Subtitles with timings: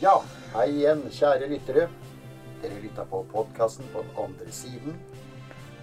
[0.00, 1.86] Ja, hei igjen, kjære lyttere.
[2.62, 4.98] Dere lytta på podkasten på den andre siden.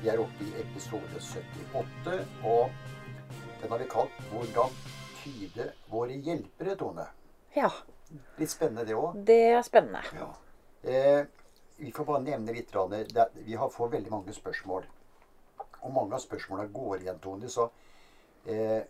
[0.01, 2.69] Vi er oppe i episode 78, og
[3.61, 4.69] den har vi kalt 'Hvordan
[5.23, 7.07] tyde våre hjelpere', Tone.
[7.55, 7.69] Ja,
[8.37, 9.25] Litt spennende, det òg.
[9.25, 10.01] det er spennende.
[10.13, 10.29] Ja.
[10.83, 11.25] Eh,
[11.77, 12.71] vi får bare nevne litt.
[12.71, 14.83] Det, vi har fått veldig mange spørsmål.
[15.81, 17.49] Og mange av spørsmålene går igjen, Tone.
[17.49, 17.69] Så,
[18.45, 18.83] eh,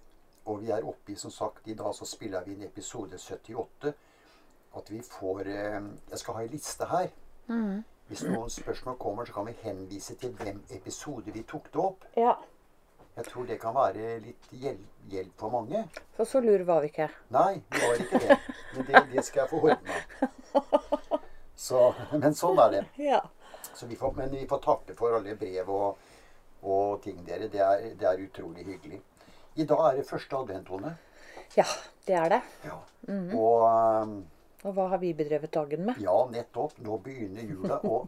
[0.45, 3.93] og vi er oppe i, som sagt, i dag så spiller vi inn episode 78.
[4.77, 7.11] At vi får eh, Jeg skal ha ei liste her.
[8.07, 12.03] Hvis noen spørsmål kommer, så kan vi henvise til hvem episode vi tok det opp.
[12.17, 12.33] Ja,
[13.15, 15.83] Jeg tror det kan være litt hjelp, hjelp for mange.
[16.17, 17.09] for så lur var vi ikke.
[17.29, 18.37] Nei, vi var ikke det.
[18.73, 19.99] Men det, det skal jeg få ordna.
[21.55, 22.81] Så, men sånn er det.
[22.97, 23.19] Ja.
[23.73, 25.97] Så vi får, men vi får takke for alle brev og,
[26.65, 27.47] og ting dere.
[27.53, 28.99] Det er, det er utrolig hyggelig.
[29.55, 30.95] I dag er det første adventtone.
[31.55, 31.65] ja,
[32.07, 32.41] det er det.
[32.65, 32.79] Ja.
[33.37, 34.23] Og um, Og
[34.71, 35.97] hva har vi bedrevet dagen med?
[35.99, 36.77] ja, nettopp.
[36.79, 37.79] Nå begynner jula.
[37.83, 38.07] Og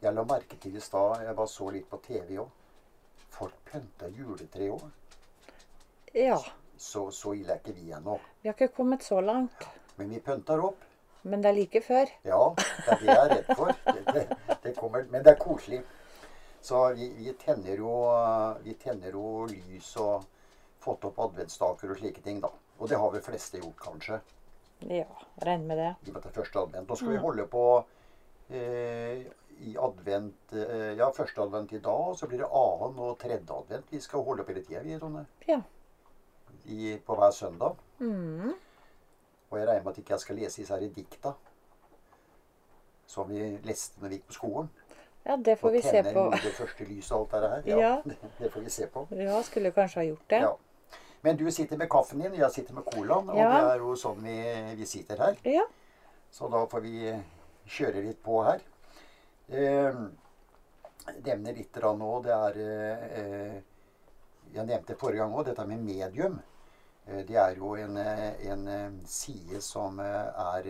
[0.00, 2.48] jeg la merke til i stad Jeg bare så litt på TV òg.
[3.32, 4.86] Folk pynta juletre òg.
[6.14, 6.38] Ja,
[6.76, 8.18] Så, så ille er ikke vi ennå.
[8.42, 9.66] vi har ikke kommet så langt.
[9.96, 10.80] Men vi pynter opp.
[11.22, 12.08] Men det er like før.
[12.26, 13.70] Ja, det er det jeg er redd for.
[13.86, 15.82] Det, det, det kommer, men det er koselig.
[16.62, 17.92] Så vi, vi, tenner jo,
[18.64, 20.24] vi tenner jo lys og
[20.82, 22.50] fått opp adventsstaker og slike ting, da.
[22.80, 24.18] Og det har vel fleste gjort, kanskje.
[24.90, 25.04] Ja,
[25.42, 25.90] regner med det.
[26.06, 26.88] I og med at det er første advent.
[26.88, 27.62] Nå skal vi holde på
[28.50, 29.22] eh,
[29.62, 33.46] i advent eh, Ja, første advent i dag, og så blir det annen og tredje
[33.58, 33.92] advent.
[33.92, 35.26] Vi skal holde på hele tida, vi, Tone.
[35.48, 35.60] Ja.
[36.64, 37.76] I, på hver søndag.
[37.98, 38.52] Mm.
[39.50, 41.32] Og jeg regner med at ikke jeg skal lese disse her dikta
[43.12, 44.68] som vi leste når vi gikk på skolen.
[45.26, 46.22] Ja, det får Og vi se tenner på.
[46.42, 47.62] det første lyset og alt det her.
[47.70, 48.16] Ja, Ja.
[48.38, 49.06] Det får vi se på.
[49.10, 50.40] Ja, skulle kanskje ha gjort det.
[50.40, 50.52] Ja.
[51.22, 53.28] Men du sitter med kaffen din, jeg sitter med colaen.
[53.30, 53.50] Og Ja.
[53.52, 54.36] det er jo sånn vi,
[54.76, 55.36] vi sitter her.
[55.44, 55.62] Ja.
[56.30, 57.12] Så da får vi
[57.68, 58.60] kjøre litt på her.
[59.52, 59.94] Eh,
[61.24, 63.60] nevne litt da nå, det er eh,
[64.52, 66.40] Jeg nevnte forrige gang òg dette med medium.
[67.08, 70.68] Eh, Det er jo en, eh, en eh, side som eh, er,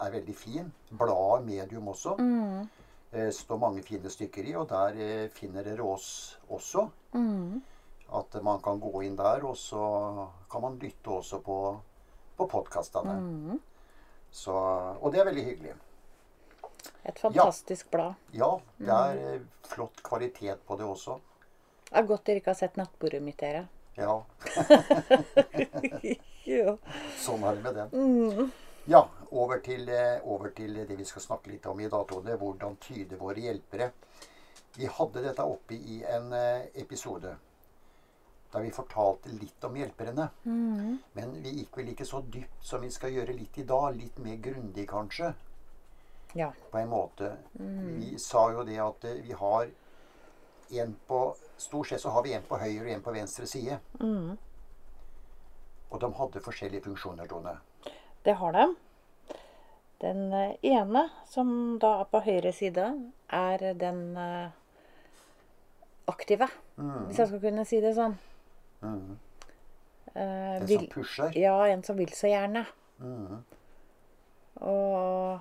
[0.00, 0.72] er veldig fin.
[0.90, 2.16] Bladet Medium også.
[2.18, 2.68] Mm.
[3.12, 6.88] Eh, står mange fine stykker i, og der finner dere oss også.
[7.14, 7.62] Mm.
[8.12, 11.56] At man kan gå inn der, og så kan man lytte også på,
[12.36, 13.14] på podkastene.
[13.20, 13.60] Mm.
[14.30, 14.54] Så,
[15.00, 15.74] og det er veldig hyggelig.
[17.04, 18.14] Et fantastisk blad.
[18.32, 19.46] Ja, det er mm.
[19.70, 21.18] flott kvalitet på det også.
[21.88, 23.66] Det er godt dere ikke har sett nattbordet mitt, dere.
[23.94, 24.24] Ja,
[26.50, 26.72] ja.
[27.22, 27.92] sånn er det med den.
[27.94, 28.50] Mm.
[28.90, 32.34] Ja, over til, eh, over til det vi skal snakke litt om i dag, Tone.
[32.40, 33.92] Hvordan tyde våre hjelpere.
[34.74, 36.82] Vi hadde dette oppe i en episode.
[36.82, 37.36] episode
[38.54, 40.28] da vi fortalte litt om hjelperne.
[40.44, 40.98] Mm.
[41.12, 43.88] Men vi gikk vel ikke så dypt som vi skal gjøre litt i dag.
[43.98, 45.32] Litt mer grundig, kanskje.
[46.38, 46.52] Ja.
[46.70, 47.32] På en måte.
[47.52, 49.66] Vi sa jo det at eh, vi har
[50.70, 51.24] en på
[51.56, 53.78] Stort sett så har vi en på høyre og en på venstre side.
[54.00, 54.34] Mm.
[55.90, 57.54] Og de hadde forskjellige funksjoner, Tone.
[58.26, 58.64] Det har de.
[60.02, 61.48] Den eh, ene, som
[61.82, 62.86] da er på høyre side,
[63.30, 64.54] er den eh,
[66.10, 66.50] aktive.
[66.74, 68.18] Hvis jeg skal kunne si det sånn.
[68.84, 69.18] Mhm.
[70.14, 71.32] Eh, En vil, som pusher.
[71.38, 72.66] ja, en som vil så gjerne.
[73.00, 73.40] Mhm.
[74.62, 75.40] Og,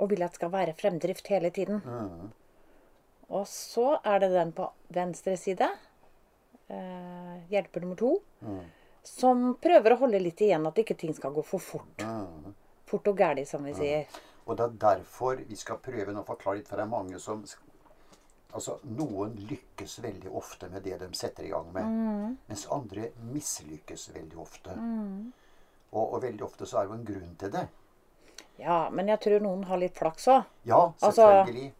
[0.00, 1.82] og vil at det skal være fremdrift hele tiden.
[1.84, 2.30] Mhm.
[3.34, 5.68] Og så er det den på venstre side,
[6.70, 8.64] eh, hjelper nummer to, Mhm.
[9.02, 11.96] som prøver å holde litt igjen at ikke ting skal gå for fort.
[11.98, 12.54] Mhm.
[12.86, 14.06] Fort og gæli, som vi sier.
[14.46, 17.42] Og det er derfor vi skal prøve å forklare litt, for det er mange som
[18.54, 22.36] Altså, noen lykkes veldig ofte med det de setter i gang med.
[22.48, 24.76] Mens andre mislykkes veldig ofte.
[25.94, 27.64] Og, og veldig ofte så er det jo en grunn til det.
[28.62, 30.44] Ja, men jeg tror noen har litt flaks òg.
[30.70, 31.72] Ja, Altså- selvfølgelig.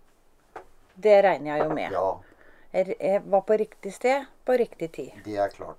[0.96, 1.92] Det regner jeg jo med.
[1.92, 2.18] Ja,
[2.74, 5.10] Jeg jeg var på riktig sted på riktig tid.
[5.24, 5.78] det er klart.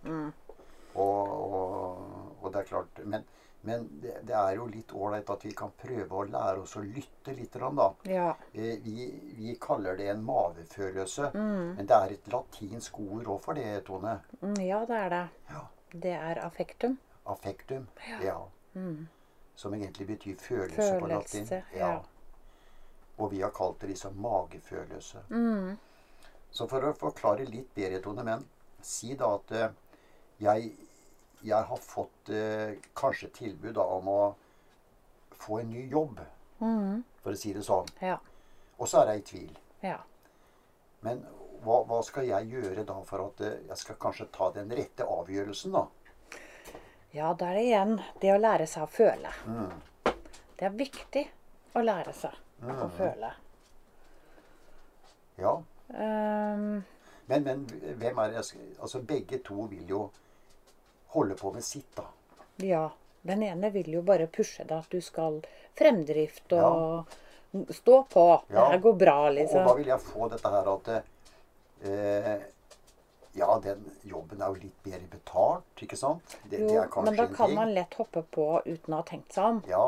[0.95, 1.97] Og, og,
[2.41, 3.25] og det er klart Men,
[3.65, 6.83] men det, det er jo litt ålreit at vi kan prøve å lære oss å
[6.85, 7.53] lytte litt.
[7.55, 7.87] Da.
[8.09, 8.29] Ja.
[8.53, 9.07] Eh, Vi,
[9.37, 11.31] vi kaller det en mavefølelse.
[11.33, 14.19] Men det er et latinsk ord òg for det, Tone.
[14.41, 15.23] Mm, ja, det er det.
[15.49, 15.63] Ja.
[15.95, 16.97] Det er affektum.
[17.25, 17.87] Affektum.
[18.23, 18.39] Ja.
[19.55, 21.45] Som egentlig betyr følelse, på latin.
[21.47, 21.93] Følelse, ja.
[23.17, 25.23] Og vi har kalt det liksom magefølelse.
[26.51, 28.43] Så for å forklare litt bedre, Tone, men
[28.83, 29.71] si da at eh,
[30.43, 30.69] jeg,
[31.45, 34.19] jeg har fått eh, kanskje tilbud da, om å
[35.35, 36.19] få en ny jobb,
[37.21, 37.89] for å si det sånn.
[38.01, 38.17] Ja.
[38.79, 39.57] Og så er jeg i tvil.
[39.85, 39.97] Ja.
[41.05, 41.21] Men
[41.65, 45.05] hva, hva skal jeg gjøre da for at eh, jeg skal kanskje ta den rette
[45.05, 45.85] avgjørelsen, da?
[47.15, 49.29] ja, da er det igjen det å lære seg å føle.
[49.47, 50.15] Mm.
[50.55, 51.25] Det er viktig.
[51.75, 52.35] å lære seg
[52.71, 53.29] å føle.
[55.37, 55.55] Ja.
[55.89, 56.83] Um,
[57.27, 57.65] Men, men
[57.99, 58.43] hvem er det
[58.79, 59.99] Altså, begge to vil jo
[61.15, 62.05] holde på med sitt, da.
[62.63, 62.89] ja.
[63.25, 65.39] Den ene vil jo bare pushe deg at du skal
[65.75, 67.07] fremdrift og
[67.73, 68.25] stå på.
[68.47, 68.65] Det Ja.
[68.69, 69.63] her går bra, liksom.
[69.63, 70.89] Og da vil jeg få dette her at
[71.89, 72.43] eh,
[73.33, 76.37] Ja, den jobben er jo litt bedre betalt, ikke sant?
[76.49, 79.33] Det, det Jo, kanskje men da kan man lett hoppe på uten å ha tenkt
[79.33, 79.63] seg om.
[79.67, 79.87] Ja.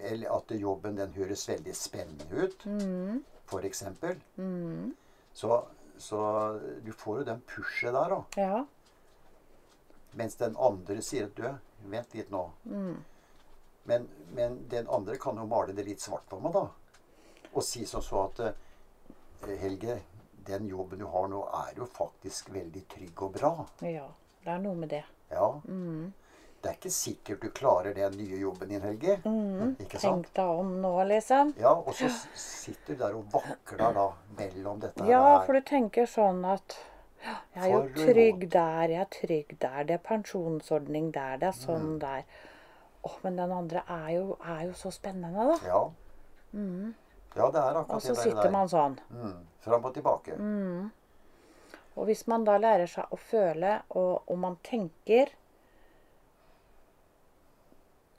[0.00, 3.20] Eller at jobben den høres veldig spennende ut, Mm.
[3.46, 4.16] for eksempel.
[5.34, 5.60] Så,
[5.98, 6.18] så
[6.82, 8.24] du får jo den pushet der, da.
[8.40, 8.64] Ja.
[10.16, 11.46] Mens den andre sier at du,
[11.92, 12.42] vent litt nå.
[12.64, 12.96] Mm.
[13.86, 16.66] Men, men den andre kan jo male det litt svart på meg, da.
[17.52, 20.00] Og si som så at eh, Helge,
[20.48, 23.52] den jobben du har nå, er jo faktisk veldig trygg og bra.
[23.86, 24.06] ja.
[24.46, 25.02] Det er noe med det.
[25.34, 25.46] Ja.
[25.66, 26.12] Mm.
[26.62, 29.16] Det er ikke sikkert du klarer den nye jobben din, Helge.
[29.82, 30.28] Ikke sant?
[30.28, 31.50] Tenk deg om nå, liksom.
[31.58, 32.06] Ja, og så
[32.38, 34.06] sitter du der og vakler da
[34.38, 35.10] mellom dette her.
[35.10, 39.56] Ja, for du tenker sånn at ja, jeg er jo trygg der, jeg er trygg
[39.62, 42.26] der, det er pensjonsordning der, det er sånn der.
[43.06, 45.56] Åh, men den andre er jo, er jo så spennende, da.
[45.66, 45.80] Ja.
[47.36, 47.94] Ja, det er akkurat det der.
[47.96, 48.98] Og så sitter man sånn.
[49.10, 49.34] Mm.
[49.66, 50.36] Fram og tilbake.
[51.96, 55.32] Og hvis man da lærer seg å føle, og, og man tenker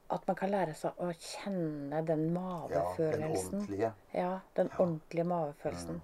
[0.10, 3.60] at man kan lære seg å kjenne den Ja, den mavefølelsen.
[3.60, 3.94] ordentlige.
[4.14, 6.02] Ja, den ordentlige mavefølelsen.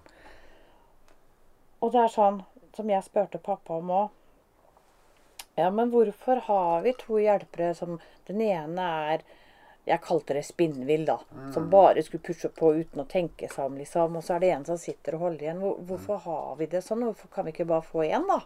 [1.80, 2.42] Og det er sånn
[2.76, 4.08] som jeg spurte pappa om òg.
[5.56, 9.20] Ja, men hvorfor har vi to hjelpere som Den ene er
[9.86, 11.18] Jeg kalte det spinnvill, da.
[11.52, 14.16] Som bare skulle pushe på uten å tenke seg om, liksom.
[14.16, 15.60] Og så er det en som sitter og holder igjen.
[15.60, 17.04] Hvor, hvorfor har vi det sånn?
[17.04, 18.38] Hvorfor kan vi ikke bare få én, da?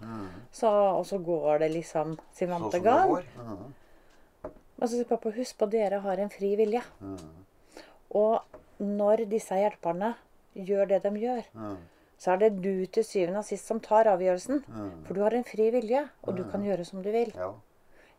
[0.51, 3.13] Så, og så går det liksom sin vante gang.
[3.15, 6.83] Og Men så sier pappa, husk på dere har en fri vilje.
[7.01, 7.17] Mm.
[8.19, 10.17] Og når disse hjelperne
[10.55, 11.79] gjør det de gjør, Mm.
[12.19, 14.65] Så er det du til syvende og sist som tar avgjørelsen.
[14.67, 14.91] Mm.
[15.07, 17.31] For du har en fri vilje, og du kan gjøre som du vil.
[17.37, 17.53] Ja.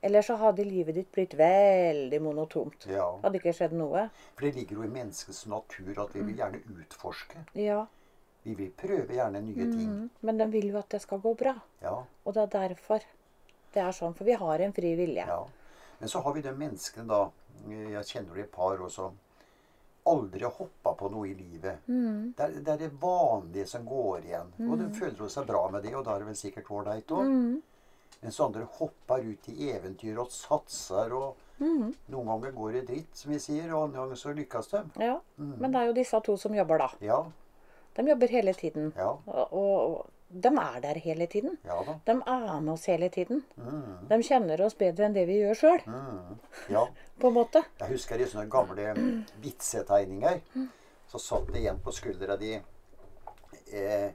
[0.01, 2.85] Ellers så hadde livet ditt blitt veldig monotont.
[2.87, 3.05] ja.
[3.23, 4.05] Hadde ikke skjedd noe.
[4.37, 7.45] For det ligger jo i menneskets natur at vi vil gjerne utforske.
[7.59, 7.85] Ja,
[8.47, 9.89] Vi vil prøve gjerne nye ting.
[9.89, 10.09] mm.
[10.21, 11.57] men de vil jo at det skal gå bra.
[11.83, 11.97] Ja.
[12.25, 13.03] Og det er derfor
[13.73, 14.15] det er sånn.
[14.15, 15.25] For vi har en fri vilje.
[15.27, 15.45] ja.
[15.99, 17.29] Men så har vi de menneskene, da.
[17.67, 19.09] Jeg kjenner det et par også.
[20.09, 21.83] Aldri har hoppa på noe i livet.
[21.87, 22.33] Mm.
[22.37, 24.53] Det, er, det er det vanlige som går igjen.
[24.69, 27.13] Og de føler jo seg bra med det, og da er det vel sikkert ålreit
[27.15, 27.27] òg.
[27.29, 27.59] Mm.
[28.21, 31.89] Mens andre hopper ut i eventyr og satser, og Mm.
[32.07, 34.79] noen ganger går det dritt, som vi sier, og andre ganger så lykkes de.
[35.03, 36.87] Ja, Men det er jo disse to som jobber, da.
[37.03, 37.17] Ja.
[37.97, 38.93] De jobber hele tiden.
[38.95, 39.09] Ja.
[39.27, 41.57] Og, og de er der hele tiden.
[41.65, 41.95] Ja da.
[42.05, 43.43] De er med oss hele tiden.
[43.57, 44.07] Mm.
[44.09, 46.39] De kjenner oss bedre enn det vi gjør sjøl, Mm.
[46.69, 46.83] Ja.
[47.19, 47.63] på en måte.
[47.79, 48.93] Jeg husker i sånne gamle
[49.43, 50.41] vitsetegninger.
[51.09, 52.53] Så satt det igjen på skuldra di
[53.73, 54.11] eh,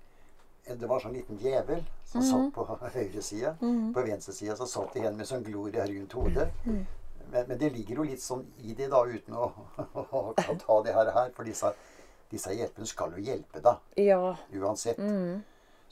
[0.65, 2.65] Det var sånn liten djevel som satt på
[2.95, 3.57] høyre side.
[3.95, 6.47] På venstre side så satt det igjen med sånn gloria rundt hodet.
[6.65, 6.87] Men,
[7.49, 9.51] men det ligger jo litt sånn i det, da, uten å,
[9.83, 10.23] å
[10.63, 11.11] ta det her.
[11.17, 11.73] her for disse,
[12.31, 14.37] disse hjelpene skal jo hjelpe deg Ja.
[14.55, 15.01] uansett.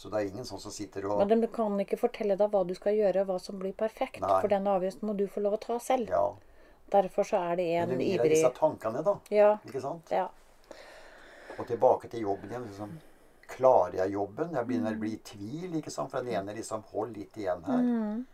[0.03, 2.65] Så det er ingen sånn som sitter og Men de kan ikke fortelle deg hva
[2.67, 4.19] du skal gjøre, hva som blir perfekt.
[4.25, 4.41] Nei.
[4.43, 6.11] For den avgjørelsen må du få lov å ta selv.
[6.11, 6.25] Ja.
[6.91, 9.15] Derfor så er det en ivrig Men du gir deg disse tankene, da.
[9.31, 9.53] Ja.
[9.69, 10.11] Ikke sant?
[10.11, 10.27] ja.
[11.55, 12.67] Og tilbake til jobben igjen.
[12.67, 12.97] Liksom,
[13.53, 14.51] klarer jeg jobben?
[14.59, 15.79] Jeg begynner å bli i tvil.
[15.79, 16.11] ikke sant?
[16.11, 17.87] For den ene liksom Hold litt igjen her.
[17.87, 18.25] Mm.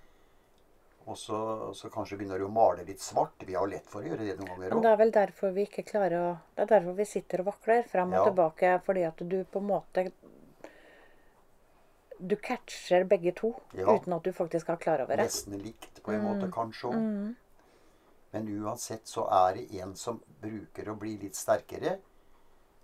[1.08, 1.38] Og så,
[1.76, 3.44] så kanskje begynner du å male litt svart.
[3.44, 5.68] Vi har lett for å gjøre det noen ganger Men det er vel derfor vi
[5.68, 8.24] ikke klarer å Det er derfor vi sitter og vakler frem og Ja.
[8.30, 8.72] tilbake.
[8.88, 10.08] Fordi at du på en måte
[12.20, 13.94] Du catcher begge to Ja.
[13.96, 15.24] uten at du faktisk har klar over det.
[15.26, 16.52] Nesten likt på en måte, Mm.
[16.52, 17.34] kanskje òg.
[18.32, 21.98] Men uansett så er det en som bruker å bli litt sterkere.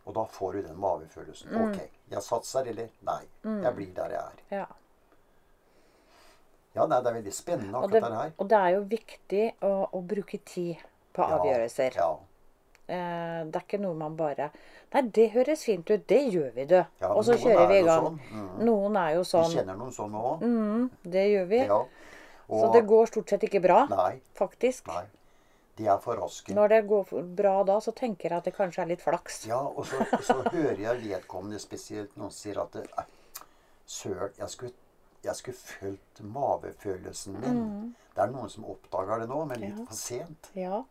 [0.07, 1.49] Og da får du den mavefølelsen.
[1.51, 1.71] Mm.
[1.71, 3.25] OK, jeg satser, eller nei.
[3.43, 4.41] Jeg blir der jeg er.
[4.51, 4.67] Ja.
[6.75, 8.33] Ja, nei, det er veldig spennende Og det, akkurat det her.
[8.39, 10.77] og det er jo viktig å, å bruke tid
[11.15, 11.95] på avgjørelser.
[11.95, 12.09] Ja.
[12.13, 12.19] Eh,
[12.87, 14.51] det er ikke noe man bare
[14.95, 16.03] Nei, det høres fint ut.
[16.07, 16.77] Det gjør vi, du.
[17.01, 18.05] Ja, og så kjører er vi i gang.
[18.05, 18.19] sånn.
[18.31, 18.61] Mm.
[18.69, 19.49] Noen er jo sånn.
[19.51, 20.43] Vi kjenner noen sånne òg.
[20.45, 21.59] Mm, det gjør vi.
[21.67, 21.79] Ja.
[22.47, 24.21] Så det går stort sett ikke bra, Nei.
[24.39, 24.87] faktisk.
[24.93, 25.03] Nei.
[25.75, 26.55] De er for raske.
[26.55, 29.41] Når det går bra da, så tenker jeg at det kanskje er litt flaks.
[29.51, 33.05] Ja, og så, så hører jeg vedkommende spesielt noen sier at det, «Nei,
[33.91, 34.73] Søren, jeg skulle,
[35.27, 37.95] jeg skulle fulgt mavefølelsen min.
[38.15, 39.81] Det er noen som oppdager det nå, men litt Mm.
[39.81, 39.87] Ja.
[39.91, 40.51] for sent.
[40.55, 40.85] Ja.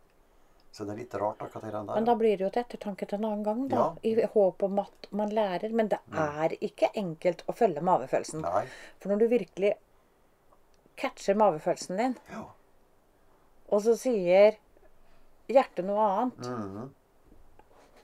[0.74, 1.84] Så det er litt rart akkurat det der.
[1.94, 3.76] Men da blir det jo til ettertanke til en annen gang, da.
[4.02, 4.10] Ja.
[4.10, 5.70] I håp om at man lærer.
[5.70, 8.42] Men det er ikke enkelt å følge mavefølelsen.
[8.42, 8.64] Nei.
[8.98, 9.70] For når du virkelig
[10.98, 12.42] catcher mavefølelsen din, Ja.
[13.70, 14.56] og så sier
[15.48, 16.90] hjertet noe annet, Mhm.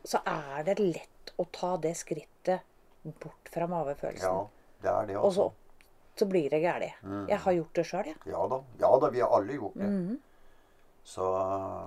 [0.04, 2.60] så er det lett å ta det skrittet
[3.18, 4.22] bort fra mavefølelsen.
[4.22, 4.46] Ja,
[4.82, 5.26] det er det, også.
[5.26, 5.54] Og så, altså.
[6.16, 6.92] så blir det galt.
[7.02, 7.26] Mm.
[7.28, 8.16] Jeg har gjort det sjøl, jeg.
[8.26, 8.62] Ja da.
[8.78, 9.88] Ja da, vi har alle gjort det.
[9.90, 10.20] Mhm.
[11.04, 11.26] Så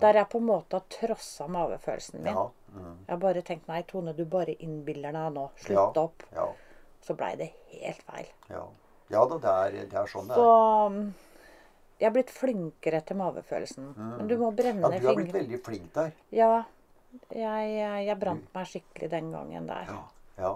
[0.01, 2.33] Der jeg på en måte har trossa mavefølelsen min.
[2.33, 2.49] Ja.
[2.73, 5.43] Mm, Jeg har bare tenkt nei, Tone, du bare innbiller deg nå.
[5.57, 5.65] Ja.
[5.67, 6.23] Slutt opp.
[6.33, 6.47] ja.
[7.03, 8.27] Så blei det helt feil.
[8.49, 8.63] Ja.
[9.11, 10.39] Ja da, det er, det er sånn det er.
[10.39, 13.89] Så jeg har blitt flinkere til mavefølelsen.
[13.97, 14.95] Men du må brenne fingrene.
[14.95, 16.13] Ja, du har blitt veldig flink der.
[16.31, 16.63] Ja.
[17.29, 17.73] Jeg,
[18.07, 19.91] jeg, brant meg skikkelig den gangen der.
[19.91, 19.99] Ja.
[20.39, 20.53] ja.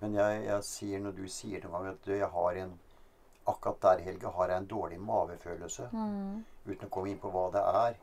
[0.00, 2.74] Men jeg, jeg sier når du sier til meg at jeg har en
[3.46, 5.88] Akkurat der, Helge, har jeg en dårlig mavefølelse.
[5.92, 6.44] Mm.
[6.66, 8.00] Uten å komme inn på hva det er.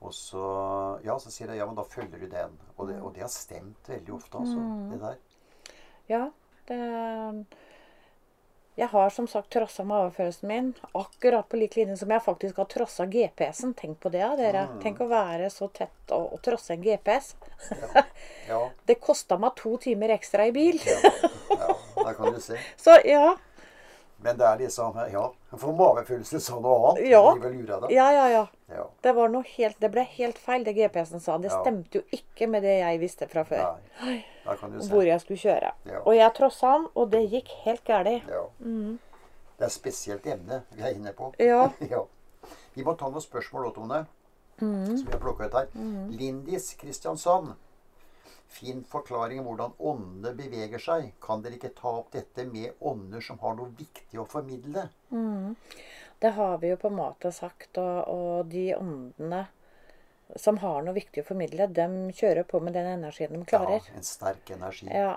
[0.00, 0.44] Og så
[1.04, 2.58] Ja, så sier jeg ja, men da følger du den.
[2.76, 4.58] Og det, og det har stemt veldig ofte, altså.
[4.60, 4.90] Mm.
[4.92, 5.16] Det der.
[6.08, 6.30] Ja,
[6.68, 7.46] det
[8.78, 12.68] Jeg har som sagt trossa mavefølelsen min, akkurat på lik linje som jeg faktisk har
[12.70, 13.72] trossa GPS-en.
[13.74, 14.68] Tenk på det, ja, dere.
[14.68, 14.76] Mm.
[14.84, 17.34] Tenk å være så tett og, og trosse en GPS.
[18.48, 18.62] Ja.
[18.88, 20.78] Det kosta meg to timer ekstra i bil.
[20.80, 21.10] ja.
[21.50, 21.74] ja.
[21.98, 22.56] Der kan du se.
[22.84, 23.34] Så ja.
[24.20, 25.30] Men det er liksom Ja.
[25.56, 27.08] For mavefølelse sa noe annet.
[27.10, 27.22] Ja.
[27.34, 27.90] De vil lure deg.
[27.94, 28.46] Ja, ja, ja.
[28.68, 28.86] Ja.
[29.02, 31.38] Det var noe helt Det ble helt feil, det GPS-en sa.
[31.38, 33.78] Det stemte jo ikke med det jeg visste fra før.
[34.02, 34.24] Nei.
[34.44, 34.90] Der kan du se.
[34.90, 35.72] Hvor jeg skulle kjøre.
[35.86, 36.00] Ja.
[36.04, 38.28] Og jeg trossa han, og det gikk helt galt.
[38.28, 38.44] Ja.
[39.58, 41.32] Det er spesielt emne vi er inne på.
[41.38, 41.68] Ja.
[41.94, 42.02] ja.
[42.74, 44.04] Vi må ta noen spørsmål òg, Tone.
[44.58, 45.68] Som vi har plukka ut her.
[46.10, 47.54] Lindis Kristiansand.
[48.48, 51.10] Fin forklaring om hvordan åndene beveger seg.
[51.20, 54.88] Kan dere ikke ta opp dette med ånder som har noe viktig å formidle?
[56.18, 59.44] Det har vi jo på en måte sagt, og, og de åndene
[60.36, 61.86] som har noe viktig å formidle, de
[62.16, 63.84] kjører på med den energien de klarer.
[63.84, 64.88] Ja, en sterk energi.
[64.92, 65.14] Ja,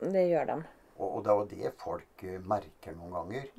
[0.00, 0.56] det gjør de.
[0.96, 3.50] Og, og det er jo det folk eh, merker noen ganger.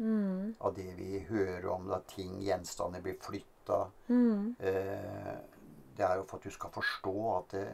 [0.65, 3.83] Av det vi hører om at ting, gjenstander blir flytta.
[4.09, 5.35] Eh,
[5.97, 7.67] det er jo for at du skal forstå at det,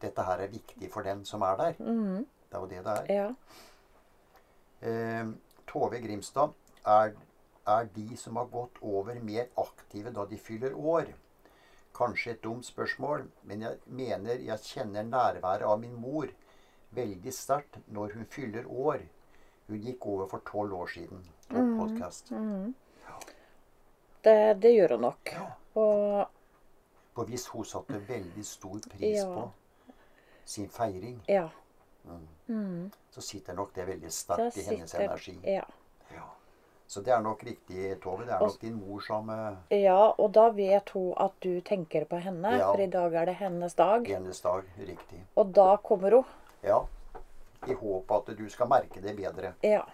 [0.00, 1.72] dette her er viktig for den som er der.
[1.78, 3.14] Det er jo det det er.
[3.14, 3.28] Ja.
[4.88, 5.30] Eh,
[5.66, 6.52] Tove Grimstad,
[6.86, 7.14] er,
[7.66, 11.10] er de som har gått over mer aktive da de fyller år?
[11.98, 16.28] Kanskje et dumt spørsmål, men jeg mener jeg kjenner nærværet av min mor
[16.94, 19.02] veldig sterkt når hun fyller år.
[19.68, 22.30] Hun gikk over for tolv år siden på podkast.
[24.24, 25.32] Det, det gjør hun nok.
[25.32, 25.48] Ja.
[25.74, 26.28] Og
[27.14, 29.26] På hvis hun satte veldig stor pris Ja.
[29.34, 29.48] på
[30.48, 31.48] sin feiring, ja.
[33.10, 35.34] så sitter nok det veldig sterkt i hennes sitter- energi.
[35.44, 35.64] Ja.
[36.14, 36.24] Ja.
[36.86, 38.24] Så det er nok riktig, Tove.
[38.24, 42.06] Det er nok din mor som eh, ja, og da vet hun at du tenker
[42.08, 42.70] på henne, Ja.
[42.72, 44.06] for i dag er det hennes dag.
[44.08, 44.64] hennes dag.
[44.78, 45.20] Riktig.
[45.36, 46.24] Og da kommer hun.
[46.64, 46.80] Ja.
[47.66, 49.52] I håp at du skal merke det bedre.
[49.62, 49.84] Ja.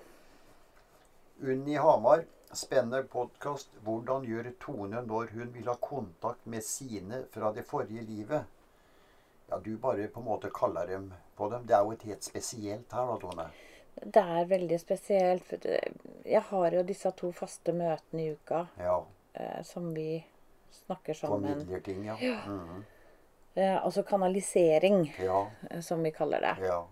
[1.42, 3.75] Unni Hamar, spennende podkast.
[3.82, 8.44] Hvordan gjør Tone når hun vil ha kontakt med sine fra det forrige livet?
[9.50, 11.66] Ja, du bare på en måte kaller dem på dem.
[11.66, 13.46] Det er jo et helt spesielt her, da, Tone.
[14.04, 15.52] Det er veldig spesielt.
[16.26, 18.96] Jeg har jo disse to faste møtene i uka Ja.
[19.34, 20.24] eh, som vi
[20.70, 21.44] snakker sammen.
[21.52, 22.16] Formidler ting, ja.
[22.20, 22.40] ja.
[22.46, 22.60] Mm
[23.56, 23.80] -hmm.
[23.84, 25.46] altså kanalisering, Ja.
[25.70, 26.66] eh, som vi kaller det.
[26.66, 26.86] Ja.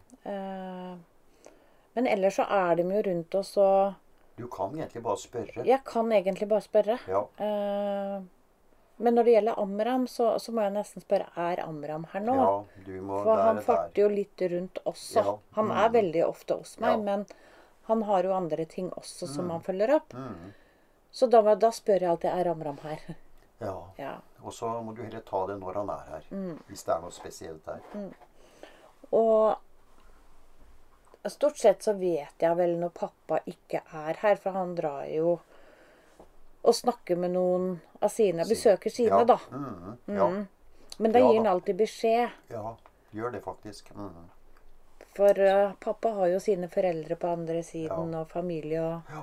[1.94, 3.92] Men ellers så er de jo rundt oss, og
[4.38, 5.66] Du kan egentlig bare spørre.
[5.66, 6.98] jeg kan egentlig bare spørre.
[7.08, 7.22] Ja.
[8.98, 12.34] Men når det gjelder Amram, så, så må jeg nesten spørre er Amram her nå.
[12.36, 15.24] ja du må For han farter jo litt rundt også.
[15.24, 15.38] Ja.
[15.56, 15.92] Han er Mm.
[15.92, 16.96] veldig ofte hos meg, Ja.
[16.96, 17.26] men
[17.88, 20.12] han har jo andre ting også som han følger opp.
[20.14, 20.52] Mm.
[21.10, 23.00] Så da, da spør jeg alltid er Amram her.
[23.60, 23.74] Ja.
[23.98, 24.12] ja.
[24.44, 26.22] Og så må du heller ta det når han er her.
[26.30, 26.58] Mm.
[26.68, 27.80] Hvis det er noe spesielt der.
[29.12, 29.56] Og
[31.30, 35.36] stort sett så vet jeg vel når pappa ikke er her, for han drar jo
[36.62, 39.24] og snakker med noen av sine, besøker sine, ja.
[39.24, 39.38] da.
[39.50, 40.16] Mm.
[40.16, 40.28] Ja.
[40.98, 42.30] Men da gir han alltid beskjed.
[42.52, 42.76] ja.
[43.12, 43.90] Gjør det faktisk.
[43.94, 44.28] Mhm.
[45.12, 49.22] For uh, pappa har jo sine foreldre på andre siden, og familie og, Ja.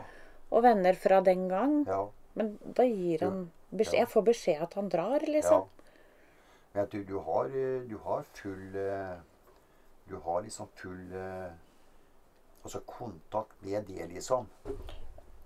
[0.52, 1.88] og venner fra den gang.
[1.88, 2.04] Ja.
[2.36, 4.00] Men da gir han beskjed.
[4.00, 5.66] Jeg får beskjed at han drar, liksom.
[6.76, 9.18] At du, du, har, eh, du har full eh,
[10.10, 11.16] Du har liksom full
[12.64, 14.46] Altså kontakt med det, liksom.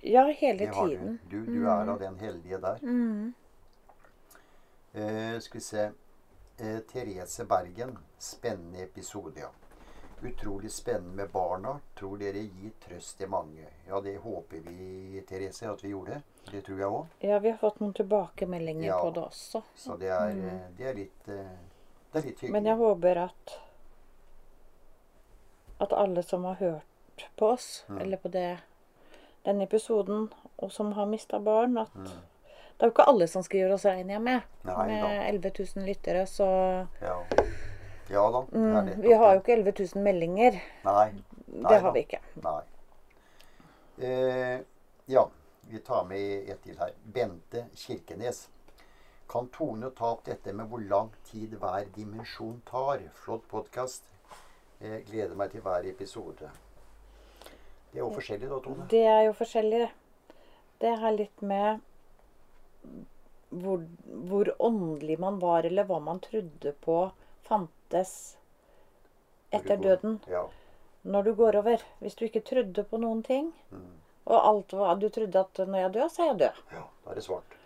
[0.03, 1.19] Ja, hele tiden.
[1.29, 1.45] du.
[1.45, 2.79] Du, du er av den heldige der.
[2.83, 3.33] Mm.
[4.93, 5.83] Eh, skal vi se
[6.57, 7.97] eh, Therese Bergen.
[8.17, 9.49] Spennende episode, ja.
[10.23, 11.79] Utrolig spennende med barna.
[11.99, 13.65] Tror dere gir trøst til mange.
[13.87, 16.21] Ja, det håper vi, Therese, at vi gjorde.
[16.51, 17.05] Det tror jeg òg.
[17.19, 19.01] Ja, vi har fått noen tilbakemeldinger Ja.
[19.01, 19.63] på det også.
[19.75, 20.75] Så det er, mm.
[20.77, 21.51] det er litt eh,
[22.13, 22.49] Det er litt hyggelig.
[22.49, 22.53] Mm.
[22.59, 23.59] Men jeg håper at
[25.83, 27.97] at alle som har hørt på oss, Mm.
[27.97, 28.59] eller på det,
[29.45, 32.07] denne episoden, og som har mista barn at Mm.
[32.73, 34.41] Det er jo ikke alle som skriver oss, regner jeg med.
[34.65, 35.09] Nei med da.
[35.29, 36.47] 11 000 lyttere, så
[37.01, 37.19] Ja.
[38.09, 38.41] Ja da.
[38.51, 40.57] Mm, vi har jo ikke 11 000 meldinger.
[40.83, 41.13] Nei.
[41.47, 41.91] Det har da.
[41.91, 42.19] vi ikke.
[42.43, 42.61] Nei.
[44.01, 44.59] Eh,
[45.05, 45.23] ja,
[45.69, 46.91] vi tar med et til her.
[47.13, 48.49] Bente Kirkenes.
[49.29, 52.99] Kan Tone ta opp dette med hvor lang tid hver dimensjon tar?
[53.13, 54.03] Flott podkast.
[54.81, 56.49] Eh, gleder meg til hver episode.
[57.93, 58.85] Det er jo forskjellig da, Tone.
[58.89, 60.37] Det er jo forskjellig, det.
[60.83, 61.81] Det har litt med
[63.53, 63.83] hvor,
[64.29, 66.97] hvor åndelig man var, eller hva man trodde på
[67.45, 68.13] fantes
[69.53, 70.17] etter døden.
[70.27, 70.47] Ja.
[71.03, 71.83] Når du går over.
[72.01, 73.91] Hvis du ikke trodde på noen ting, Mm.
[74.25, 76.61] og alt var Du trodde at når jeg dør, så er jeg død.
[76.71, 77.57] ja, da er det svart.